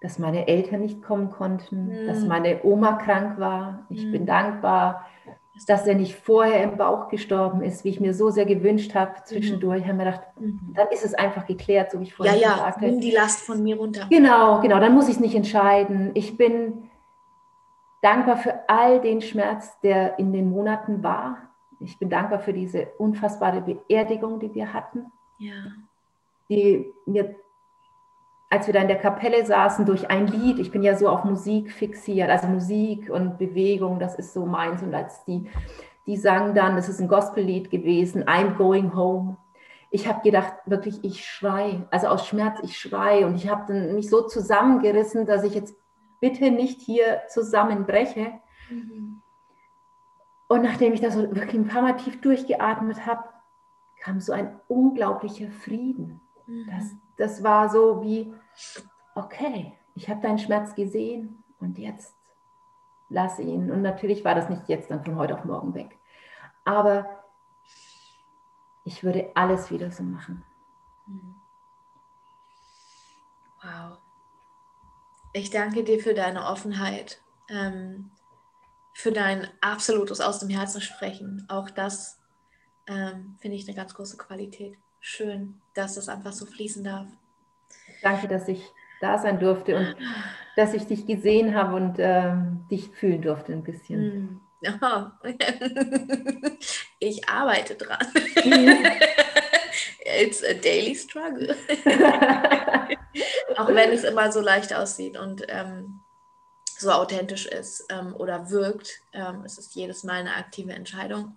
[0.00, 2.06] dass meine Eltern nicht kommen konnten, hm.
[2.06, 3.84] dass meine Oma krank war.
[3.88, 4.12] Ich hm.
[4.12, 5.06] bin dankbar,
[5.66, 9.14] dass er nicht vorher im Bauch gestorben ist, wie ich mir so sehr gewünscht habe
[9.24, 9.78] zwischendurch.
[9.78, 9.82] Mhm.
[9.82, 10.74] Ich habe mir gedacht, mhm.
[10.76, 12.86] dann ist es einfach geklärt, so wie ich vorhin ja, ja, gesagt habe.
[12.92, 14.06] Nimm die Last von mir runter.
[14.08, 16.12] Genau, genau, dann muss ich es nicht entscheiden.
[16.14, 16.88] Ich bin
[18.02, 21.47] dankbar für all den Schmerz, der in den Monaten war,
[21.80, 25.06] ich bin dankbar für diese unfassbare Beerdigung, die wir hatten.
[25.38, 25.54] Ja.
[26.48, 27.36] Die mir,
[28.50, 31.24] als wir da in der Kapelle saßen, durch ein Lied, ich bin ja so auf
[31.24, 34.82] Musik fixiert, also Musik und Bewegung, das ist so meins.
[34.82, 35.48] Und als die,
[36.06, 39.36] die sang dann, das ist ein Gospellied gewesen, I'm going home.
[39.90, 43.24] Ich habe gedacht, wirklich, ich schrei, also aus Schmerz, ich schrei.
[43.24, 45.74] Und ich habe mich so zusammengerissen, dass ich jetzt
[46.20, 48.32] bitte nicht hier zusammenbreche.
[48.70, 49.17] Mhm.
[50.48, 53.24] Und nachdem ich da so wirklich ein paar Mal tief durchgeatmet habe,
[54.00, 56.20] kam so ein unglaublicher Frieden.
[56.46, 56.66] Mhm.
[56.70, 58.32] Das, das war so wie,
[59.14, 62.14] okay, ich habe deinen Schmerz gesehen und jetzt
[63.10, 63.70] lass ihn.
[63.70, 65.98] Und natürlich war das nicht jetzt dann von heute auf morgen weg.
[66.64, 67.24] Aber
[68.84, 70.44] ich würde alles wieder so machen.
[71.06, 71.34] Mhm.
[73.62, 73.98] Wow.
[75.34, 77.20] Ich danke dir für deine Offenheit.
[77.50, 78.10] Ähm,
[78.98, 81.44] für dein absolutes aus dem Herzen sprechen.
[81.46, 82.18] Auch das
[82.88, 84.74] ähm, finde ich eine ganz große Qualität.
[84.98, 87.06] Schön, dass das einfach so fließen darf.
[88.02, 88.60] Danke, dass ich
[89.00, 89.94] da sein durfte und
[90.56, 94.40] dass ich dich gesehen habe und ähm, dich fühlen durfte ein bisschen.
[94.62, 95.16] Ja.
[96.98, 98.04] ich arbeite dran.
[100.20, 101.54] It's a daily struggle.
[103.58, 106.00] Auch wenn es immer so leicht aussieht und ähm,
[106.78, 111.36] so authentisch ist ähm, oder wirkt, ähm, es ist jedes Mal eine aktive Entscheidung,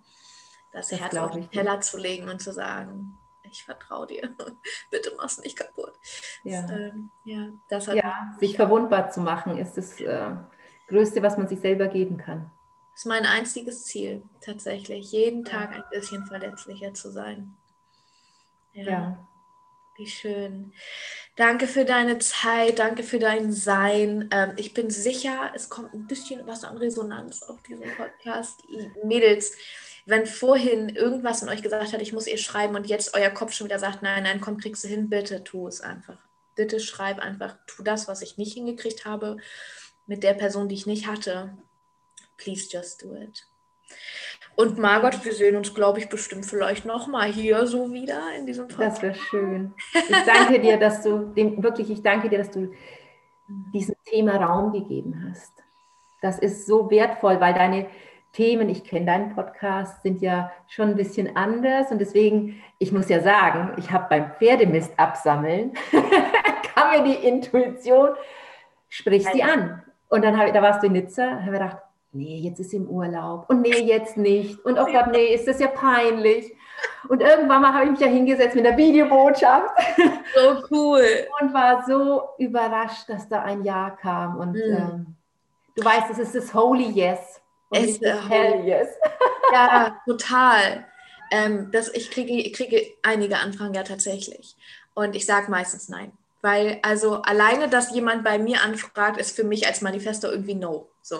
[0.72, 4.34] das, das Herz auf den Teller zu legen und zu sagen, ich vertraue dir,
[4.90, 5.92] bitte mach's nicht kaputt.
[6.44, 10.30] Ja, das, ähm, ja, das ja sich verwundbar zu machen, ist das äh,
[10.88, 12.50] Größte, was man sich selber geben kann.
[12.92, 17.56] Das ist mein einziges Ziel, tatsächlich, jeden Tag ein bisschen verletzlicher zu sein.
[18.72, 18.84] ja.
[18.84, 19.28] ja.
[19.96, 20.72] Wie schön.
[21.36, 24.28] Danke für deine Zeit, danke für dein Sein.
[24.32, 28.62] Ähm, ich bin sicher, es kommt ein bisschen was an Resonanz auf diesen Podcast.
[29.02, 29.52] Mädels,
[30.04, 33.54] wenn vorhin irgendwas in euch gesagt hat, ich muss ihr schreiben und jetzt euer Kopf
[33.54, 36.18] schon wieder sagt, nein, nein, komm, kriegst du hin, bitte tu es einfach.
[36.54, 39.38] Bitte schreib einfach, tu das, was ich nicht hingekriegt habe,
[40.06, 41.56] mit der Person, die ich nicht hatte.
[42.36, 43.46] Please just do it.
[44.54, 48.68] Und Margot, wir sehen uns, glaube ich, bestimmt vielleicht nochmal hier so wieder in diesem
[48.68, 48.96] Podcast.
[48.96, 49.74] Das wäre schön.
[49.94, 52.70] Ich danke dir, dass du dem, wirklich, ich danke dir, dass du
[53.72, 55.52] diesem Thema Raum gegeben hast.
[56.20, 57.86] Das ist so wertvoll, weil deine
[58.32, 63.08] Themen, ich kenne deinen Podcast, sind ja schon ein bisschen anders und deswegen, ich muss
[63.08, 65.72] ja sagen, ich habe beim Pferdemist absammeln,
[66.74, 68.10] kam mir die Intuition,
[68.88, 69.82] sprich sie an.
[70.08, 71.78] Und dann habe da warst du in Nizza, habe ich gedacht,
[72.12, 75.46] nee, jetzt ist sie im Urlaub und nee, jetzt nicht und oh Gott, nee, ist
[75.46, 76.54] das ja peinlich.
[77.08, 79.70] Und irgendwann mal habe ich mich ja hingesetzt mit einer Videobotschaft.
[80.34, 81.04] So cool.
[81.40, 84.38] Und war so überrascht, dass da ein Ja kam.
[84.38, 84.76] Und mm.
[84.76, 85.16] ähm,
[85.76, 87.40] du weißt, es ist das Holy Yes.
[87.70, 88.88] Es ist das Hell Yes.
[89.52, 90.86] Ja, total.
[91.30, 94.56] Ähm, das, ich, kriege, ich kriege einige Anfragen ja tatsächlich.
[94.94, 99.44] Und ich sage meistens nein Weil also alleine, dass jemand bei mir anfragt, ist für
[99.44, 100.88] mich als Manifesto irgendwie no.
[101.00, 101.18] So.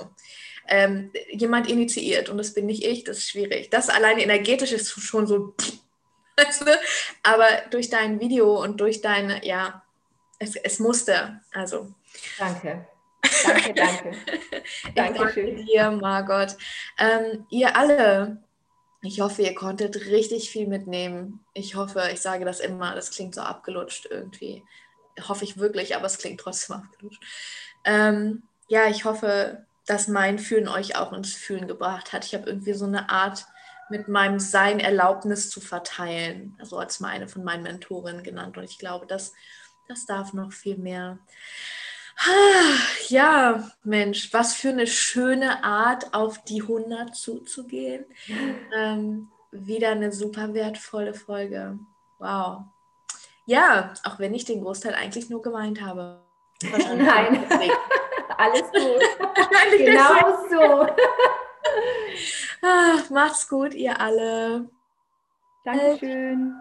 [0.69, 3.71] Ähm, jemand initiiert und das bin nicht ich, das ist schwierig.
[3.71, 5.55] Das alleine energetisch ist schon so,
[6.37, 6.81] weißt du?
[7.23, 9.83] aber durch dein Video und durch deine, ja,
[10.39, 11.41] es, es musste.
[11.53, 11.95] Also.
[12.39, 12.87] Danke.
[13.45, 14.17] Danke, danke.
[14.95, 15.47] Dankeschön.
[15.47, 16.57] Danke dir, Margot.
[16.99, 18.43] Ähm, ihr alle,
[19.03, 21.45] ich hoffe, ihr konntet richtig viel mitnehmen.
[21.55, 24.65] Ich hoffe, ich sage das immer, das klingt so abgelutscht irgendwie.
[25.29, 27.23] Hoffe ich wirklich, aber es klingt trotzdem abgelutscht.
[27.85, 32.25] Ähm, ja, ich hoffe, dass mein Fühlen euch auch ins Fühlen gebracht hat.
[32.25, 33.47] Ich habe irgendwie so eine Art
[33.91, 38.57] mit meinem Sein Erlaubnis zu verteilen, also als meine von meinen Mentorinnen genannt.
[38.57, 39.35] Und ich glaube, das,
[39.89, 41.19] das darf noch viel mehr.
[43.09, 48.05] Ja, Mensch, was für eine schöne Art, auf die 100 zuzugehen.
[48.75, 51.79] Ähm, wieder eine super wertvolle Folge.
[52.19, 52.63] Wow.
[53.45, 56.23] Ja, auch wenn ich den Großteil eigentlich nur gemeint habe.
[56.63, 57.45] Nein,
[58.43, 59.03] alles gut.
[59.79, 60.87] genau so.
[62.63, 64.69] Ach, macht's gut, ihr alle.
[65.65, 66.55] Dankeschön.